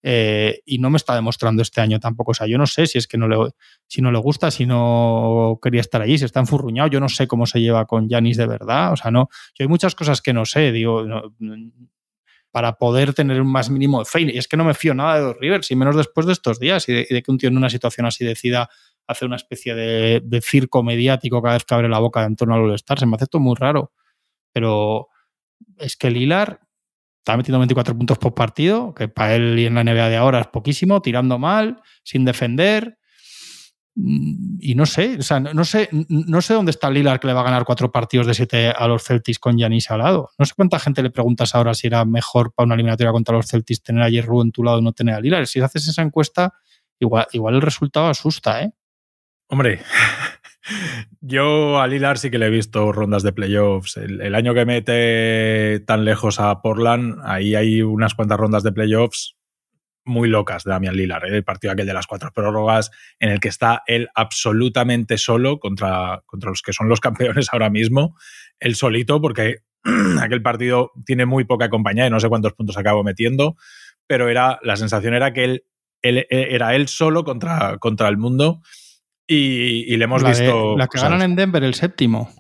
[0.03, 2.31] eh, y no me está demostrando este año tampoco.
[2.31, 3.37] O sea, yo no sé si es que no le,
[3.87, 6.89] si no le gusta, si no quería estar allí, si está enfurruñado.
[6.89, 8.93] Yo no sé cómo se lleva con Yanis de verdad.
[8.93, 9.29] O sea, no.
[9.59, 11.05] Yo hay muchas cosas que no sé, digo,
[12.51, 14.23] para poder tener un más mínimo de fe.
[14.23, 16.59] Y es que no me fío nada de los Rivers, y menos después de estos
[16.59, 18.69] días y de, que un tío en una situación así decida
[19.07, 22.63] hacer una especie de, circo mediático cada vez que abre la boca en torno al
[22.63, 22.99] All-Star.
[22.99, 23.93] Se me hace todo muy raro.
[24.53, 25.09] Pero
[25.77, 26.61] es que Lilar
[27.29, 30.41] está metiendo 24 puntos por partido, que para él y en la NBA de ahora
[30.41, 32.99] es poquísimo, tirando mal, sin defender.
[33.95, 37.35] Mm, y no sé, o sea, no sé, no sé dónde está Lillard que le
[37.35, 40.31] va a ganar cuatro partidos de siete a los Celtics con Giannis al lado.
[40.39, 43.47] No sé cuánta gente le preguntas ahora si era mejor para una eliminatoria contra los
[43.47, 45.45] Celtics tener a Jerry en tu lado y no tener a Lillard.
[45.45, 46.55] Si haces esa encuesta,
[46.99, 48.73] igual, igual el resultado asusta, ¿eh?
[49.49, 49.83] Hombre,
[51.21, 53.97] yo a Lillard sí que le he visto rondas de playoffs.
[53.97, 58.73] El, el, año que mete tan lejos a Portland, ahí hay unas cuantas rondas de
[58.73, 59.39] playoffs
[60.09, 61.27] muy locas de Damian Lillard.
[61.27, 61.37] ¿eh?
[61.37, 62.91] El partido aquel de las cuatro prórrogas,
[63.21, 67.71] en el que está él absolutamente solo contra, contra los que son los campeones ahora
[67.71, 68.17] mismo,
[68.59, 69.59] él solito, porque
[70.21, 73.57] aquel partido tiene muy poca compañía y no sé cuántos puntos acabo metiendo,
[74.07, 75.65] pero era, la sensación era que él,
[76.03, 78.63] él era él solo contra, contra el mundo
[79.29, 80.73] y, y le hemos la visto.
[80.73, 82.31] De, la que ganan en Denver, el séptimo.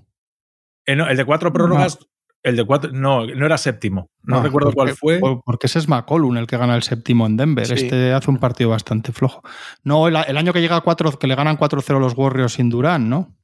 [0.87, 2.01] Eh, no, el de cuatro prórrogas.
[2.01, 2.07] No.
[2.43, 4.11] El de cuatro, no, no era séptimo.
[4.23, 5.43] No, no recuerdo porque, cuál fue.
[5.45, 7.67] Porque ese es McCollum el que gana el séptimo en Denver.
[7.67, 7.75] Sí.
[7.75, 9.43] Este hace un partido bastante flojo.
[9.83, 12.71] No, el, el, año que llega a cuatro, que le ganan 4-0 los Warriors sin
[12.71, 13.37] Durán, ¿no?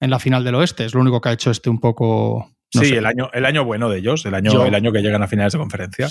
[0.00, 0.84] En la final del oeste.
[0.84, 2.52] Es lo único que ha hecho este un poco.
[2.74, 2.98] No sí, sé.
[2.98, 5.28] el año, el año bueno de ellos, el año, Yo, el año que llegan a
[5.28, 6.08] finales de conferencia.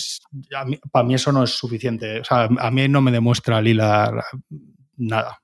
[0.66, 2.20] Mí, para mí eso no es suficiente.
[2.20, 4.12] O sea, a mí no me demuestra Lila
[4.98, 5.40] nada.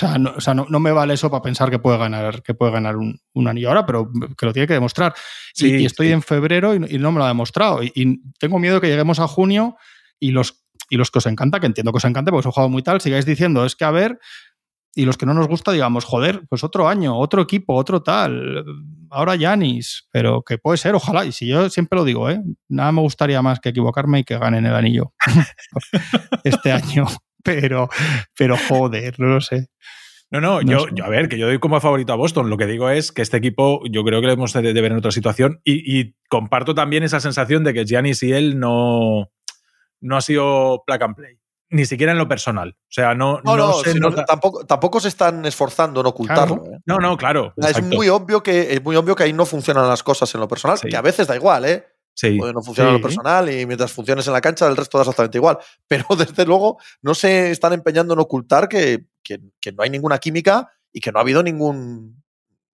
[0.00, 2.42] O sea, no, o sea no, no, me vale eso para pensar que puede ganar,
[2.42, 5.14] que puede ganar un, un anillo ahora, pero que lo tiene que demostrar.
[5.52, 6.12] Sí, y, y, estoy sí.
[6.14, 7.82] en febrero y, y, no me lo ha demostrado.
[7.82, 9.76] Y, y, tengo miedo que lleguemos a junio
[10.18, 12.54] y los, y los que os encanta, que entiendo que os encante porque os he
[12.54, 14.18] jugado muy tal, sigáis diciendo, es que a ver,
[14.94, 18.64] y los que no nos gusta, digamos, joder, pues otro año, otro equipo, otro tal,
[19.10, 22.40] ahora Yanis, pero que puede ser, ojalá, y si yo siempre lo digo, ¿eh?
[22.68, 25.12] nada me gustaría más que equivocarme y que ganen el anillo
[26.44, 27.06] este año
[27.42, 27.88] pero,
[28.36, 29.68] pero joder, no lo sé.
[30.30, 30.90] No, no, no yo, sé.
[30.94, 32.50] yo, a ver, que yo doy como favorito a Boston.
[32.50, 34.92] Lo que digo es que este equipo, yo creo que lo hemos de, de ver
[34.92, 39.30] en otra situación y, y, comparto también esa sensación de que Giannis y él no,
[40.00, 41.36] no ha sido plug and play.
[41.72, 42.76] Ni siquiera en lo personal.
[42.80, 43.40] O sea, no.
[43.44, 44.24] No, no, no se nota...
[44.24, 46.62] tampoco, tampoco se están esforzando en ocultarlo.
[46.62, 46.76] Claro.
[46.76, 46.80] ¿eh?
[46.84, 47.54] No, no, claro.
[47.56, 50.48] Es muy, obvio que, es muy obvio que ahí no funcionan las cosas en lo
[50.48, 50.88] personal, sí.
[50.88, 51.86] que a veces da igual, ¿eh?
[52.14, 52.38] Sí.
[52.38, 52.98] No funcionar sí.
[52.98, 55.58] lo personal y mientras funciones en la cancha, el resto da exactamente igual.
[55.88, 60.18] Pero desde luego no se están empeñando en ocultar que, que, que no hay ninguna
[60.18, 62.22] química y que no ha habido ningún,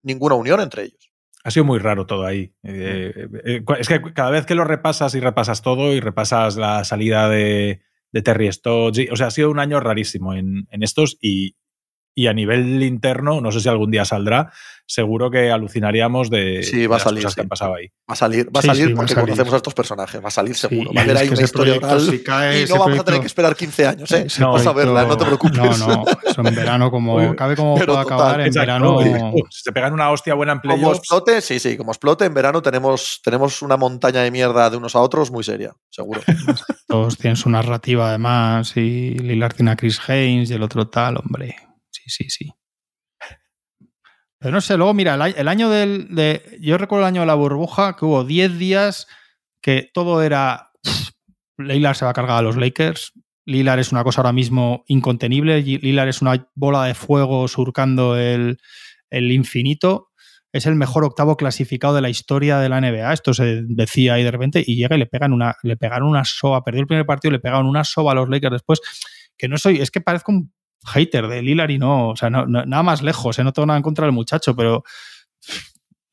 [0.03, 1.11] ninguna unión entre ellos.
[1.45, 2.53] Ha sido muy raro todo ahí.
[2.64, 6.82] Eh, eh, es que cada vez que lo repasas y repasas todo y repasas la
[6.82, 11.18] salida de, de Terry Stotts, o sea, ha sido un año rarísimo en, en estos
[11.20, 11.55] y,
[12.18, 14.50] y a nivel interno, no sé si algún día saldrá,
[14.86, 17.34] seguro que alucinaríamos de, sí, va de a salir, cosas sí.
[17.34, 17.88] que han pasado ahí.
[18.08, 19.24] Va a salir, va a salir sí, porque va a salir.
[19.24, 20.92] conocemos a estos personajes, va a salir seguro.
[20.96, 23.20] va a haber ahí una historia oral si cae, y no vamos proyecto, a tener
[23.20, 24.26] que esperar 15 años, ¿eh?
[24.38, 25.78] No, vamos a verla, no te preocupes.
[25.78, 29.34] No, no, eso en verano, como cabe como pueda acabar, en exacto, verano.
[29.50, 30.82] Si te pegan una hostia buena en playoffs.
[30.82, 34.78] Como explote, sí, sí, como explote, en verano tenemos, tenemos una montaña de mierda de
[34.78, 36.22] unos a otros muy seria, seguro.
[36.88, 41.18] Todos tienen su narrativa además, y Lillard tiene a Chris Haynes y el otro tal,
[41.18, 41.56] hombre.
[42.07, 42.52] Sí, sí, sí.
[44.38, 46.14] Pero no sé, luego mira, el, año del.
[46.14, 49.07] De, yo recuerdo el año de la burbuja que hubo 10 días
[49.61, 50.70] que todo era.
[51.59, 53.12] Lillard se va a cargar a los Lakers.
[53.46, 55.62] Lillard es una cosa ahora mismo incontenible.
[55.62, 58.59] Lillard es una bola de fuego surcando el,
[59.11, 60.11] el infinito.
[60.52, 63.12] Es el mejor octavo clasificado de la historia de la NBA.
[63.12, 66.24] Esto se decía ahí de repente y llega y le pegan una, le pegaron una
[66.24, 66.62] soba.
[66.62, 68.80] Perdió el primer partido, le pegaron una soba a los Lakers después.
[69.36, 70.52] Que no soy, es que parezco un
[70.87, 73.45] hater de Lillard no, o sea, no, nada más lejos, ¿eh?
[73.45, 74.84] no tengo nada en contra del muchacho, pero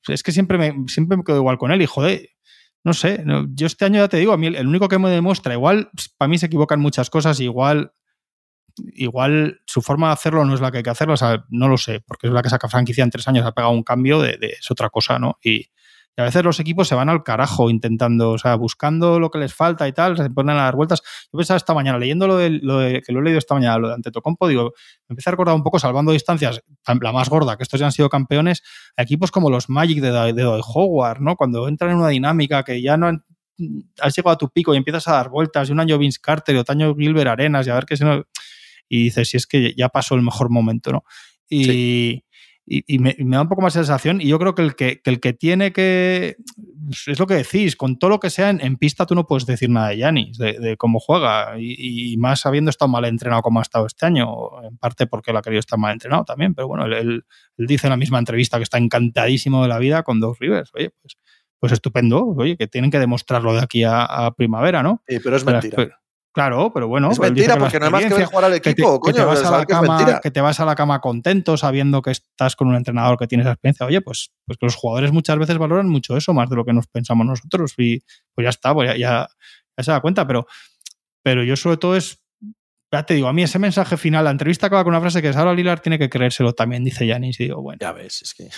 [0.07, 2.29] es que siempre me, siempre me quedo igual con él y joder,
[2.83, 5.53] no sé, yo este año ya te digo, a mí el, único que me demuestra,
[5.53, 7.93] igual para mí se equivocan muchas cosas, igual
[8.95, 11.67] igual su forma de hacerlo no es la que hay que hacerlo, o sea, no
[11.67, 14.19] lo sé, porque es la que saca franquicia en tres años, ha pegado un cambio
[14.19, 15.37] de es otra cosa, ¿no?
[15.43, 15.67] Y,
[16.15, 19.39] y a veces los equipos se van al carajo intentando, o sea, buscando lo que
[19.39, 21.01] les falta y tal, se ponen a dar vueltas.
[21.31, 23.87] Yo pensaba esta mañana, leyendo lo de, lo que lo he leído esta mañana, lo
[23.87, 24.73] de Antetokounmpo, digo,
[25.07, 26.61] me empecé a recordar un poco, salvando distancias,
[27.01, 28.61] la más gorda, que estos ya han sido campeones,
[28.95, 31.35] equipos como los Magic de, de, de Howard, ¿no?
[31.35, 33.07] Cuando entran en una dinámica que ya no
[33.99, 36.55] has llegado a tu pico y empiezas a dar vueltas, y un año Vince Carter
[36.55, 38.23] y otro año Gilbert Arenas, y a ver qué se nos...
[38.87, 41.03] Y dices, si es que ya pasó el mejor momento, ¿no?
[41.49, 41.63] Y...
[41.63, 42.23] Sí
[42.65, 44.21] y, y, me, y, me, da un poco más sensación.
[44.21, 46.37] Y yo creo que el que, que el que tiene que.
[47.07, 49.45] Es lo que decís, con todo lo que sea en, en pista, tú no puedes
[49.45, 51.59] decir nada de Yanis, de, de, cómo juega.
[51.59, 54.27] Y, y, más habiendo estado mal entrenado como ha estado este año,
[54.63, 56.53] en parte porque él ha querido estar mal entrenado también.
[56.53, 57.25] Pero bueno, él, él,
[57.57, 60.71] él dice en la misma entrevista que está encantadísimo de la vida con dos Rivers.
[60.73, 61.17] Oye, pues,
[61.59, 62.25] pues estupendo.
[62.37, 65.01] Oye, que tienen que demostrarlo de aquí a, a primavera, ¿no?
[65.07, 66.02] Sí, pero es mentira.
[66.33, 67.11] Claro, pero bueno.
[67.11, 69.13] es pero mentira, porque no hay más que experiencia- jugar al que te, equipo, que
[69.13, 69.27] te coño.
[69.29, 72.69] vas a la cama, que te vas a la cama contento sabiendo que estás con
[72.69, 73.85] un entrenador que tiene esa experiencia.
[73.85, 76.73] Oye, pues, pues que los jugadores muchas veces valoran mucho eso, más de lo que
[76.73, 77.73] nos pensamos nosotros.
[77.77, 77.99] Y
[78.33, 79.27] pues ya está, pues ya, ya,
[79.77, 80.25] ya se da cuenta.
[80.25, 80.47] Pero,
[81.23, 82.19] pero yo sobre todo es,
[82.93, 85.29] ya te digo, a mí ese mensaje final, la entrevista acaba con una frase que
[85.29, 87.39] es ahora Lilar tiene que creérselo también, dice Yanis.
[87.39, 88.49] Y digo, bueno, Ya ves, es que.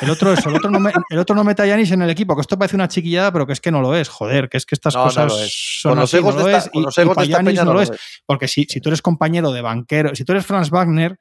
[0.00, 2.34] el otro el otro no, me- el otro no mete a Yanis en el equipo,
[2.34, 4.64] que esto parece una chiquillada, pero que es que no lo es, joder, que es
[4.64, 6.98] que estas No, cosas son Con los así, egos no lo es, con y- los
[6.98, 7.90] y peña no lo es.
[8.24, 11.18] Porque si, si tú eres compañero de banquero, si tú eres Franz Wagner,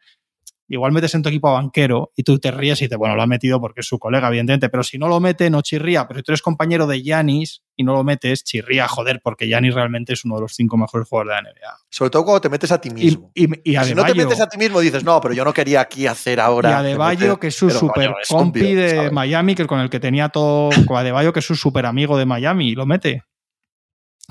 [0.74, 3.21] igual metes en tu equipo a banquero y tú te ríes y dices, bueno, lo
[3.21, 6.07] ha metido porque es su colega, evidentemente, pero si no lo mete, no chirría.
[6.07, 9.74] Pero si tú eres compañero de Yanis y no lo metes, chirría, joder, porque Yanis
[9.74, 11.78] realmente es uno de los cinco mejores jugadores de la NBA.
[11.89, 13.32] Sobre todo cuando te metes a ti Y, mismo.
[13.34, 15.82] y, y si no te metes a ti mismo, dices, no, pero yo no quería
[15.82, 16.80] aquí hacer y ahora.
[16.80, 19.11] Adebayo, que es su coño, super compi de ¿sabes?
[19.11, 20.69] Miami, que con el que tenía todo.
[20.97, 23.24] Adebayo, que es su super amigo de Miami, y lo mete.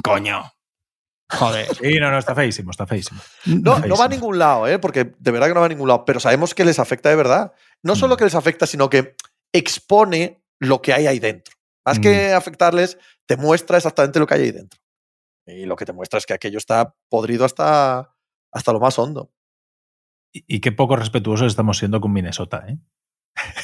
[0.02, 0.44] Coño.
[1.38, 1.66] Joder.
[1.74, 3.20] Sí, no, no, está feísimo, está feísimo.
[3.46, 3.86] No, Feísimo.
[3.94, 4.78] no va a ningún lado, ¿eh?
[4.78, 7.16] porque de verdad que no va a ningún lado, pero sabemos que les afecta de
[7.16, 7.52] verdad.
[7.82, 8.18] No solo Mm.
[8.18, 9.14] que les afecta, sino que
[9.52, 11.54] expone lo que hay ahí dentro.
[11.86, 14.78] Más que afectarles, te muestra exactamente lo que hay ahí dentro.
[15.46, 18.14] Y lo que te muestra es que aquello está podrido hasta,
[18.52, 19.32] hasta lo más hondo.
[20.32, 22.78] Y, y qué poco respetuosos estamos siendo con Minnesota, ¿eh?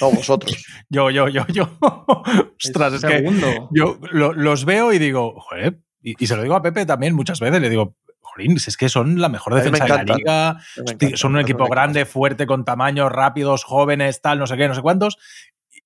[0.01, 0.65] No, vosotros.
[0.89, 1.79] Yo, yo, yo, yo.
[2.65, 3.23] Ostras, es que
[3.71, 7.15] yo lo- los veo y digo, joder, y, y se lo digo a Pepe también
[7.15, 10.61] muchas veces, le digo, jolín, si es que son la mejor defensa de la liga,
[10.77, 14.75] encanta, son un equipo grande, fuerte, con tamaños rápidos, jóvenes, tal, no sé qué, no
[14.75, 15.19] sé cuántos.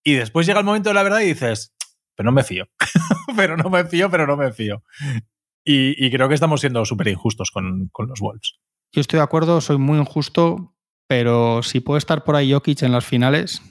[0.03, 1.75] Y después llega el momento de la verdad y dices,
[2.15, 2.67] pero no me fío.
[3.37, 4.83] pero no me fío, pero no me fío.
[5.65, 8.59] Y, y creo que estamos siendo súper injustos con, con los Wolves.
[8.93, 10.75] Yo estoy de acuerdo, soy muy injusto,
[11.07, 13.63] pero si puede estar por ahí Jokic en las finales,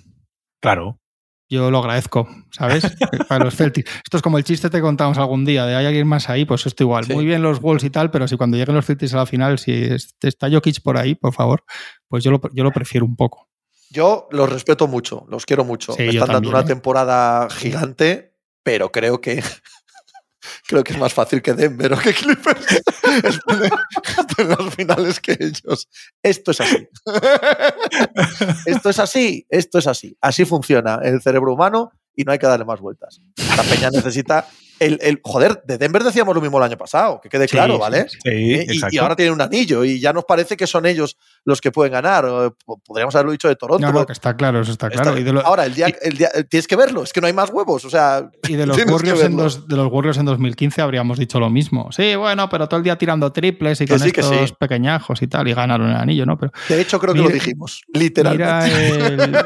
[0.62, 1.01] Claro.
[1.52, 2.84] Yo lo agradezco, ¿sabes?
[3.30, 3.92] Para los Celtics.
[4.04, 6.46] Esto es como el chiste que te contamos algún día, de hay alguien más ahí,
[6.46, 7.06] pues esto igual.
[7.06, 7.14] Sí.
[7.14, 9.60] Muy bien los Wolves y tal, pero si cuando lleguen los Celtics a la final,
[9.60, 11.64] si es- está Jokic por ahí, por favor,
[12.08, 13.48] pues yo lo, yo lo prefiero un poco.
[13.90, 15.92] Yo los respeto mucho, los quiero mucho.
[15.94, 16.64] Sí, Me yo están dando una ¿eh?
[16.64, 18.34] temporada gigante,
[18.64, 19.44] pero creo que
[20.68, 22.66] creo que es más fácil que Denver o que Clippers
[24.38, 25.88] en las finales que ellos.
[26.22, 26.88] Esto es así.
[28.66, 30.18] esto es así, esto es así.
[30.22, 33.22] Así funciona el cerebro humano y no hay que darle más vueltas.
[33.56, 34.48] La peña necesita
[34.82, 37.78] el, el- joder, de Denver decíamos lo mismo el año pasado, que quede Sí, claro,
[37.78, 38.08] ¿vale?
[38.10, 38.18] sí.
[38.24, 38.66] Sí, ¿eh?
[38.92, 41.94] Y- ahora tienen un anillo y ya nos parece que son ellos los que pueden
[41.94, 42.26] ganar.
[42.86, 43.92] Podríamos haberlo dicho de Toronto.
[43.92, 45.18] No, que está claro, eso está está- claro.
[45.18, 47.34] Y de, lo- Ahora, el día, el día- tienes que verlo, es que no hay
[47.34, 47.86] más huevos.
[47.86, 51.40] O sea, y de los Warriors en dos- de los Warriors en 2015 habríamos dicho
[51.40, 51.92] lo mismo.
[51.92, 55.28] Sí, bueno, pero todo el día tirando triples y Que con sí, estos pequeñajos y
[55.28, 56.38] tal, y ganaron el anillo, ¿no?
[56.38, 58.72] Pero de hecho, creo que lo dijimos, literalmente.
[58.92, 59.46] Mira el-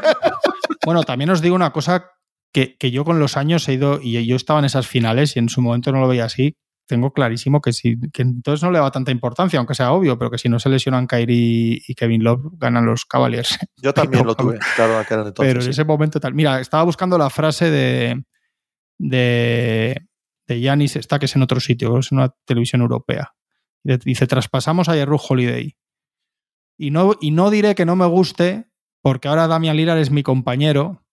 [0.84, 2.12] Bueno, también os digo una cosa
[2.56, 5.40] que, que yo con los años he ido, y yo estaba en esas finales y
[5.40, 8.78] en su momento no lo veía así, tengo clarísimo que si que entonces no le
[8.78, 12.24] da tanta importancia, aunque sea obvio, pero que si no se lesionan Kyrie y Kevin
[12.24, 13.58] Love, ganan los Cavaliers.
[13.76, 15.34] Yo también lo tuve, claro, entonces.
[15.36, 16.32] pero en ese momento tal.
[16.32, 18.24] Mira, estaba buscando la frase de
[18.98, 20.06] de
[20.48, 23.34] de Giannis, está que es en otro sitio, es en una televisión europea.
[23.84, 25.76] Dice, traspasamos a Jeru Holiday.
[26.78, 28.70] Y no, y no diré que no me guste,
[29.02, 31.05] porque ahora Damian Lillard es mi compañero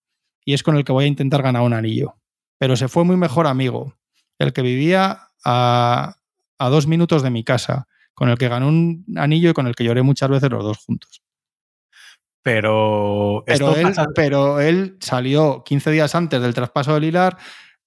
[0.46, 2.16] y es con el que voy a intentar ganar un anillo.
[2.60, 3.96] Pero se fue muy mejor amigo,
[4.40, 6.16] el que vivía a,
[6.60, 9.76] a dos minutos de mi casa, con el que ganó un anillo y con el
[9.76, 11.22] que lloré muchas veces los dos juntos.
[12.42, 17.38] Pero, Pero él, pasa- pero él salió 15 días antes del traspaso de Lilar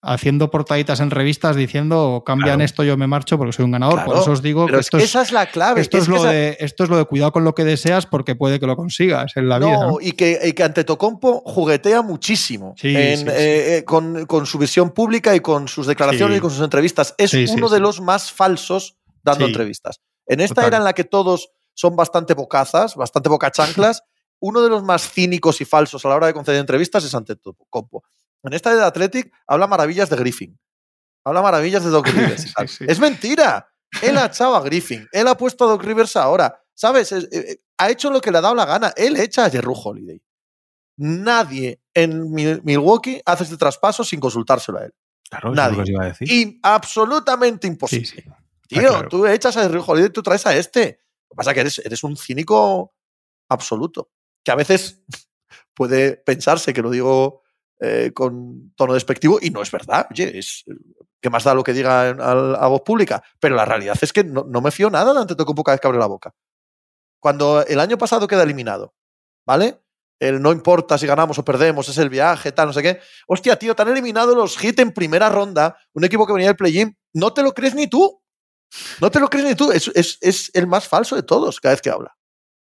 [0.07, 2.65] haciendo portaditas en revistas diciendo cambian Claro.
[2.65, 4.05] esto, yo me marcho porque soy un ganador.
[4.05, 5.81] Por eso os digo Pero que es que esa es la clave.
[5.81, 8.35] esto, es lo esa- de, esto es lo de cuidado con lo que deseas porque
[8.37, 9.87] puede que lo consigas en la no, vida.
[9.87, 9.99] ¿no?
[10.01, 13.31] y que, y que Antetokounmpo juguetea muchísimo Sí, en, sí, sí.
[13.31, 17.15] eh, eh, con, con su visión pública y con sus declaraciones y con sus entrevistas.
[17.19, 20.01] Es uno de los más falsos dando entrevistas.
[20.27, 20.69] En esta Total.
[20.69, 24.03] era en la que todos son bastante bocazas, bastante bocachanclas,
[24.41, 28.03] uno de los más cínicos y falsos a la hora de conceder entrevistas es Antetokounmpo.
[28.43, 30.59] En esta de Athletic habla maravillas de Griffin.
[31.25, 32.07] Habla maravillas de Doc
[32.37, 32.43] Rivers.
[32.43, 32.85] Sí, sí.
[32.89, 33.69] Es mentira.
[34.03, 35.09] Él ha echado a Griffin.
[35.13, 36.61] Él ha puesto a Doc Rivers ahora.
[36.75, 37.11] ¿Sabes?
[37.13, 38.93] Es- eh, eh, ha hecho lo que le ha dado la gana.
[38.97, 40.23] Él echa a Jerry Holiday.
[40.99, 44.95] Nadie en Mil- Milwaukee hace este traspaso sin consultárselo a él.
[45.29, 45.85] Claro, eso es lo nadie.
[45.85, 46.31] que iba a decir.
[46.33, 48.07] Y absolutamente Sí, imposible.
[48.07, 48.23] sí.
[48.69, 49.09] Tío, claro.
[49.09, 51.01] tú echas a Jerry Holiday y tú traes a este.
[51.29, 52.95] Lo que pasa es que eres, eres un cínico
[53.49, 54.11] absoluto.
[54.45, 55.03] Que a veces
[55.75, 57.43] puede pensarse que lo digo
[57.81, 60.07] eh, con tono despectivo y no es verdad.
[60.11, 60.65] Oye, es,
[61.21, 63.23] que más da lo que diga a voz pública.
[63.41, 65.99] Pero la realidad es que no, me fío nada de Antetokounmpo cada vez que abre
[65.99, 66.35] la boca.
[67.21, 68.95] Cuando el año pasado queda eliminado,
[69.45, 69.83] ¿vale?
[70.19, 73.01] El no importa si ganamos o perdemos, es el viaje, tal, no sé qué.
[73.27, 76.57] Hostia, tío, te han eliminado los Heat en primera ronda, un equipo que venía del
[76.57, 76.97] play-in.
[77.13, 78.23] No te lo crees ni tú.
[79.01, 81.75] No te lo crees ni tú, es, es, es el más falso de todos cada
[81.75, 82.16] vez que habla.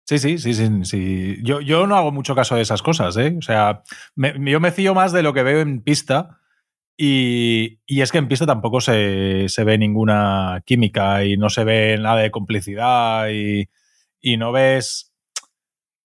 [0.07, 0.85] Sí, sí, sí, sí.
[0.85, 1.39] sí.
[1.43, 3.35] Yo, yo no hago mucho caso de esas cosas, ¿eh?
[3.39, 3.83] O sea,
[4.15, 6.41] me, yo me fío más de lo que veo en pista.
[6.97, 11.65] Y, y es que en pista tampoco se, se, ve ninguna química y no se
[11.65, 13.69] ve nada de complicidad y,
[14.21, 15.13] y no ves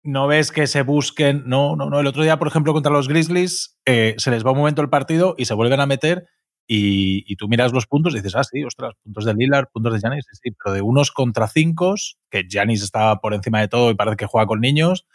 [0.07, 1.43] no ves que se busquen.
[1.47, 2.01] No, no, no.
[2.01, 4.89] El otro día, por ejemplo, contra los Grizzlies, eh, se les va un momento el
[4.89, 6.29] partido y se vuelven a meter
[6.69, 10.01] y, tú miras los puntos y dices, ah, sí, ostras, puntos de Lillard, puntos de
[10.01, 11.95] Janis, sí, pero de unos contra cinco,
[12.31, 15.07] que Janis está por encima de todo y parece que juega con niños,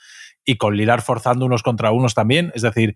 [0.46, 2.52] y con Lillard forzando unos contra unos también.
[2.56, 2.96] Es decir,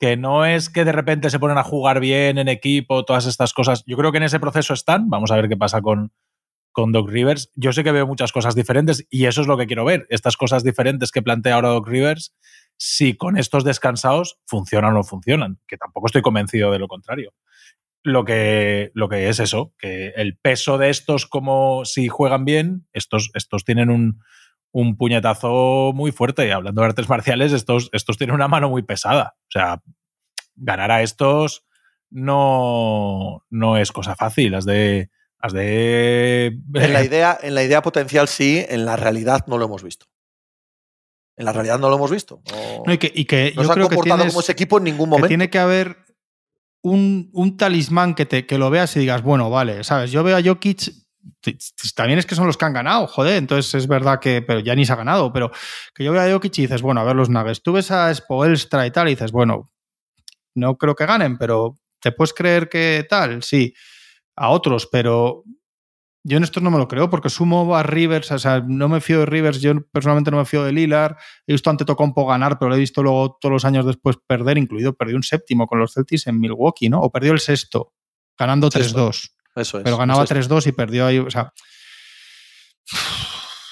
[0.00, 3.52] que no es que de repente se ponen a jugar bien en equipo, todas estas
[3.52, 3.84] cosas.
[3.86, 5.08] Yo creo que en ese proceso están.
[5.08, 6.12] Vamos a ver qué pasa con,
[6.72, 7.50] con Doc Rivers.
[7.54, 10.06] Yo sé que veo muchas cosas diferentes y eso es lo que quiero ver.
[10.10, 12.34] Estas cosas diferentes que plantea ahora Doc Rivers,
[12.76, 17.32] si con estos descansados funcionan o no funcionan, que tampoco estoy convencido de lo contrario
[18.04, 22.86] lo que, lo que es eso, que el peso de estos, como si juegan bien,
[22.92, 24.20] estos, estos tienen un,
[24.70, 26.46] un puñetazo muy fuerte.
[26.46, 29.36] Y hablando de artes marciales, estos, estos tienen una mano muy pesada.
[29.42, 29.82] O sea,
[30.54, 31.64] ganar a estos
[32.10, 34.54] no, no es cosa fácil.
[34.54, 35.10] Has de.
[35.38, 36.58] Has de...
[36.74, 40.06] En, la idea, en la idea potencial sí, en la realidad no lo hemos visto.
[41.36, 42.42] En la realidad no lo hemos visto.
[42.86, 45.28] No, y que, y que yo creo que como ese equipo en ningún momento.
[45.28, 46.03] tiene que haber
[46.84, 50.10] un, talismán que, te, que lo veas y digas, bueno, vale, ¿sabes?
[50.12, 50.92] Yo veo a Jokic
[51.94, 54.74] también es que son los que han ganado, joder, entonces es verdad que, pero ya
[54.74, 55.50] ni se ha ganado, pero
[55.94, 58.14] que yo veo a Jokic y dices, bueno, a ver los Nuggets, tú ves a
[58.14, 59.70] Spoelstra y tal y dices, bueno,
[60.54, 63.42] no creo que ganen, pero ¿te puedes creer que tal?
[63.42, 63.74] Sí,
[64.36, 65.44] a otros, pero
[66.26, 69.02] yo en esto no me lo creo porque sumo a Rivers, o sea, no me
[69.02, 71.16] fío de Rivers, yo personalmente no me fío de Lillard.
[71.46, 74.56] He visto ante Tocompo ganar, pero lo he visto luego todos los años después perder,
[74.56, 77.02] incluido perdió un séptimo con los Celtics en Milwaukee, ¿no?
[77.02, 77.92] O perdió el sexto,
[78.38, 79.32] ganando 3-2.
[79.56, 79.84] Eso es.
[79.84, 81.52] Pero ganaba 3-2 y perdió ahí, o sea.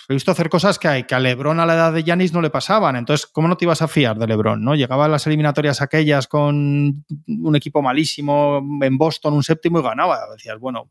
[0.08, 2.42] He visto hacer cosas que, hay, que a Lebron a la edad de Yanis no
[2.42, 2.96] le pasaban.
[2.96, 4.62] Entonces, ¿cómo no te ibas a fiar de Lebron?
[4.62, 4.74] ¿no?
[4.74, 10.18] Llegaba a las eliminatorias aquellas con un equipo malísimo en Boston, un séptimo y ganaba.
[10.32, 10.90] Decías, bueno,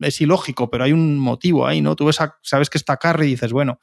[0.00, 1.96] es ilógico, pero hay un motivo ahí, ¿no?
[1.96, 3.80] Tú ves sabes que está Curry y dices, bueno,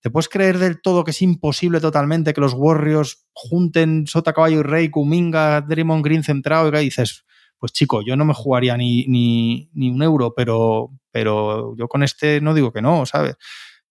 [0.00, 4.60] ¿te puedes creer del todo que es imposible totalmente que los Warriors junten Sota, Caballo
[4.60, 6.68] y Rey, Kuminga, Draymond Green centrado?
[6.68, 7.24] Y dices,
[7.60, 12.40] pues chico, yo no me jugaría ni, ni, un euro, pero, pero yo con este
[12.40, 13.36] no digo que no, ¿sabes?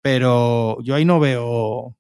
[0.02, 1.96] Pero yo ahí no veo,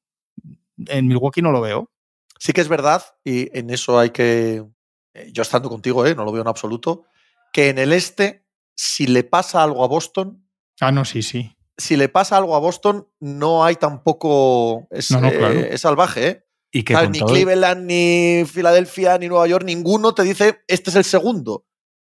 [0.88, 1.92] en Milwaukee no lo veo.
[2.40, 4.66] Sí que es verdad, y en eso hay que,
[5.14, 6.16] eh, yo estando contigo, ¿eh?
[6.16, 7.06] no lo veo en absoluto,
[7.54, 8.46] que en el este
[8.80, 10.42] si le pasa algo a Boston.
[10.80, 11.54] Ah, no, sí, sí.
[11.78, 14.88] Si le pasa algo a Boston, no hay tampoco.
[14.90, 16.46] Es, eh, salvaje, ¿eh?
[16.72, 21.04] Y que ni Cleveland, ni Filadelfia, ni Nueva York, ninguno te dice este es el
[21.04, 21.66] segundo.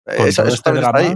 [0.05, 1.15] Con, todo este drama,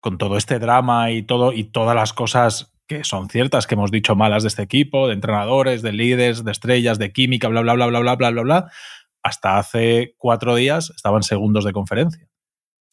[0.00, 3.90] con todo este drama y todo y todas las cosas que son ciertas que hemos
[3.90, 7.74] dicho malas de este equipo, de entrenadores, de líderes, de estrellas, de química, bla, bla,
[7.74, 8.70] bla, bla, bla, bla, bla, bla,
[9.24, 12.27] hasta hace cuatro días estaban segundos de conferencia.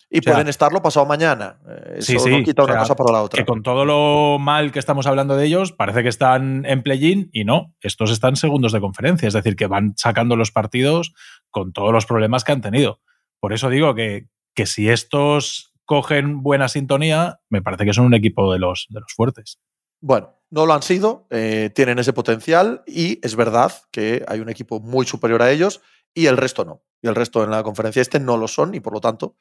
[0.10, 1.60] Y pueden estarlo pasado mañana.
[1.68, 3.42] Eh, eso sí, no quita una cosa para la otra.
[3.42, 7.30] Que con todo lo mal que estamos hablando de ellos, parece que están en play-in
[7.34, 11.14] y no, estos están segundos de conferencia, es decir, que van sacando los partidos
[11.50, 13.02] con todos los problemas que han tenido.
[13.40, 18.14] Por eso digo que, que si estos cogen buena sintonía, me parece que son un
[18.14, 19.60] equipo de los, de los fuertes.
[20.02, 24.50] Bueno, no lo han sido, eh, tienen ese potencial y es verdad que hay un
[24.50, 25.82] equipo muy superior a ellos
[26.14, 26.84] y el resto no.
[27.02, 29.36] Y el resto en la conferencia este no lo son y por lo tanto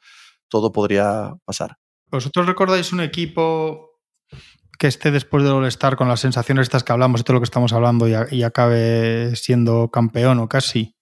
[0.48, 1.76] todo podría pasar.
[2.10, 4.00] ¿Vosotros recordáis un equipo
[4.78, 7.44] que esté después del All-Star con las sensaciones estas que hablamos y todo lo que
[7.44, 10.96] estamos hablando y, acabe siendo campeón o casi?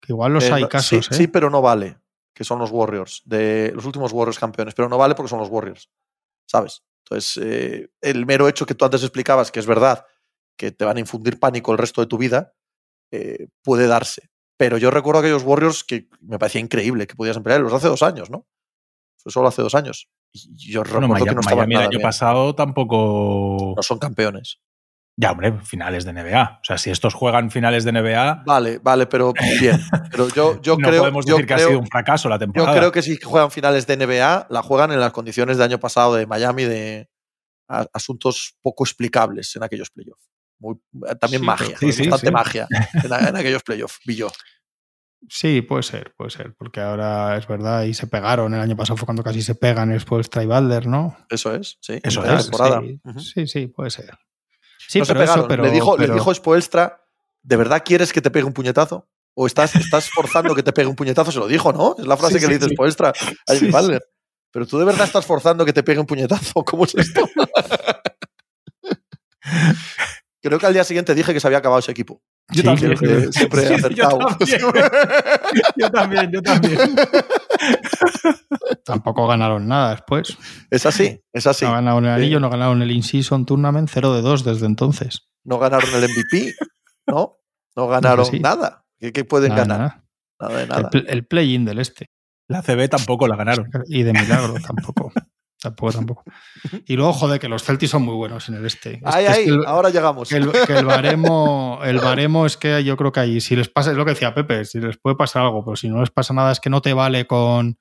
[0.00, 1.06] Que igual los eh, hay casos.
[1.06, 1.16] Sí, ¿eh?
[1.16, 1.98] sí, pero no vale,
[2.34, 5.48] que son los Warriors, de los últimos Warriors campeones, pero no vale porque son los
[5.48, 5.90] Warriors,
[6.46, 6.82] ¿sabes?
[7.04, 10.04] Entonces, eh, el mero hecho que tú antes explicabas, que es verdad,
[10.56, 12.54] que te van a infundir pánico el resto de tu vida,
[13.62, 14.30] puede darse.
[14.56, 18.02] Pero yo recuerdo aquellos Warriors que me parecía increíble que pudieras emplear los hace dos
[18.02, 18.46] años, ¿no?
[19.22, 20.08] Fue solo hace dos años.
[20.32, 23.74] Y yo recuerdo que no Miami el año pasado tampoco.
[23.76, 24.58] No son campeones.
[25.16, 26.60] Ya, hombre, finales de NBA.
[26.62, 28.44] O sea, si estos juegan finales de NBA.
[28.46, 29.78] Vale, vale, pero bien.
[30.10, 31.00] Pero yo, yo no creo.
[31.02, 32.72] podemos decir que ha sido un fracaso la temporada.
[32.72, 35.78] Yo creo que si juegan finales de NBA, la juegan en las condiciones de año
[35.78, 37.10] pasado de Miami, de
[37.92, 40.30] asuntos poco explicables en aquellos playoffs.
[41.20, 44.30] también magia, bastante magia en, en aquellos playoffs, vi yo.
[45.28, 48.54] Sí, puede ser, puede ser, porque ahora es verdad y se pegaron.
[48.54, 51.16] El año pasado fue cuando casi se pegan después Balder, ¿no?
[51.28, 52.00] Eso es, sí.
[52.02, 52.50] Eso es.
[53.18, 54.18] Sí, sí, puede ser.
[54.88, 57.04] Sí, pero, pero, le dijo, le dijo Spoelstra,
[57.42, 59.08] ¿de verdad quieres que te pegue un puñetazo?
[59.34, 61.30] ¿O estás, estás forzando que te pegue un puñetazo?
[61.30, 61.94] Se lo dijo, ¿no?
[61.98, 63.12] Es la frase que le dice Spoelstra
[63.46, 64.02] a Jimmy Balder.
[64.50, 66.64] pero tú de verdad estás forzando que te pegue un puñetazo.
[66.64, 67.28] ¿Cómo es esto?
[70.42, 72.22] Creo que al día siguiente dije que se había acabado ese equipo.
[72.50, 72.94] Yo Sí, también.
[72.96, 74.18] creo que- Siempre he Sí, acertado.
[74.40, 74.90] Yo también.
[75.76, 76.78] yo también, yo también.
[78.84, 80.36] Tampoco ganaron nada después.
[80.70, 81.64] Es así, es así.
[81.64, 82.22] No ganaron el Sí.
[82.22, 85.28] anillo, no ganaron el In-Season Tournament 0 de 2 desde entonces.
[85.44, 86.54] No ganaron el MVP,
[87.06, 87.36] ¿no?
[87.76, 88.84] No ganaron nada.
[88.98, 89.78] ¿Qué, qué pueden Nada, ganar?
[89.80, 90.04] nada.
[90.40, 90.90] Nada de El, nada.
[90.90, 92.06] pl- el play-in del este.
[92.48, 93.70] La CB tampoco la ganaron.
[93.86, 95.12] Y de milagro tampoco.
[95.60, 96.24] Tampoco, tampoco.
[96.86, 98.94] Y luego, joder, que los Celtics son muy buenos en el este.
[98.94, 100.28] Es Ahí, que- es ahí, que el- ahora llegamos.
[100.28, 103.68] que el, que el baremo, el baremo es que yo creo que ahí, si les
[103.68, 106.10] pasa, es lo que decía Pepe, si les puede pasar algo, pero si no les
[106.10, 107.78] pasa nada, es que no te vale con,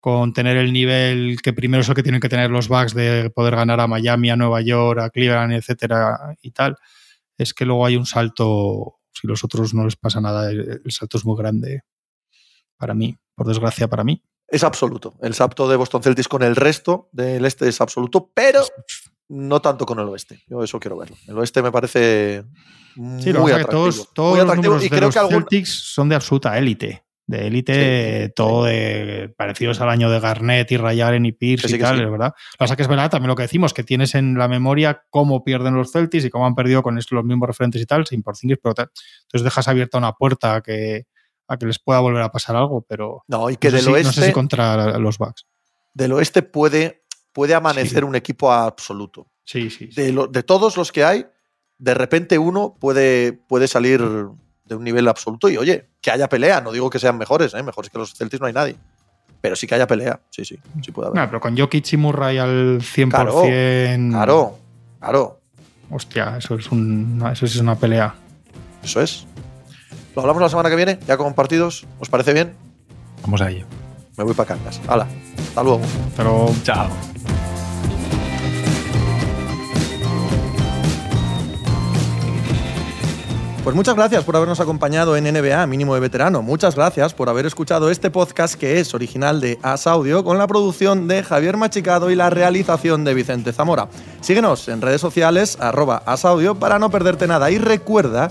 [0.00, 3.30] con tener el nivel que primero es el que tienen que tener los Bucks de
[3.30, 6.76] poder ganar a Miami, a Nueva York, a Cleveland, etcétera, y tal.
[7.36, 10.90] Es que luego hay un salto, si los otros no les pasa nada, el, el
[10.92, 11.82] salto es muy grande
[12.76, 14.22] para mí, por desgracia para mí.
[14.48, 15.14] Es absoluto.
[15.22, 18.62] El salto de Boston Celtics con el resto del este es absoluto, pero
[19.28, 20.42] no tanto con el oeste.
[20.46, 21.16] Yo eso quiero verlo.
[21.26, 22.44] El oeste me parece
[22.96, 23.82] muy Sí, lo que atractivo.
[23.82, 26.14] todos, todos muy los atractivo números y de creo los que algún, Celtics son de
[26.14, 27.04] absoluta élite.
[27.26, 31.68] De élite, Sí, todo de parecidos al año de Garnett y Ray Allen y Pierce
[31.68, 32.04] sí, y tal, sí.
[32.04, 32.34] verdad.
[32.36, 34.46] Lo que pasa es que es verdad también lo que decimos, que tienes en la
[34.46, 37.86] memoria cómo pierden los Celtics y cómo han perdido con estos los mismos referentes y
[37.86, 38.90] tal, sin Porzingis, pero tal.
[39.22, 41.06] Entonces dejas abierta una puerta que,
[41.48, 43.82] a que les pueda volver a pasar algo, pero no, y que no, sé del
[43.84, 45.46] si, no oeste, sé si contra los Bucks.
[45.92, 48.04] del oeste puede, puede amanecer Sí.
[48.04, 49.26] un equipo absoluto.
[49.44, 49.90] Sí, sí.
[49.92, 50.00] sí.
[50.02, 51.26] De, lo- de todos los que hay,
[51.78, 56.60] de repente uno puede, puede salir de un nivel absoluto y oye, que haya pelea.
[56.62, 57.62] No digo que sean mejores, ¿eh?
[57.62, 58.76] mejores que los Celtics no hay nadie.
[59.42, 60.22] Pero sí que haya pelea.
[60.30, 61.26] Sí, sí, sí puede haber.
[61.28, 64.08] Pero con Jokic y Murray al 100%.
[64.10, 64.58] Claro,
[64.98, 65.40] claro.
[65.90, 68.14] Hostia, eso es, un, eso sí es una pelea.
[68.82, 69.26] Eso es.
[70.14, 71.86] Lo hablamos la semana que viene, ya con partidos.
[71.98, 72.54] ¿Os parece bien?
[73.22, 73.66] Vamos a ello.
[74.16, 74.80] Me voy para Cangas.
[74.86, 75.08] Hala,
[75.48, 75.80] hasta luego.
[76.16, 76.88] Pero Chao.
[83.64, 86.42] Pues muchas gracias por habernos acompañado en NBA Mínimo de Veterano.
[86.42, 90.46] Muchas gracias por haber escuchado este podcast que es original de As Audio con la
[90.46, 93.88] producción de Javier Machicado y la realización de Vicente Zamora.
[94.20, 98.30] Síguenos en redes sociales arroba asaudio para no perderte nada y recuerda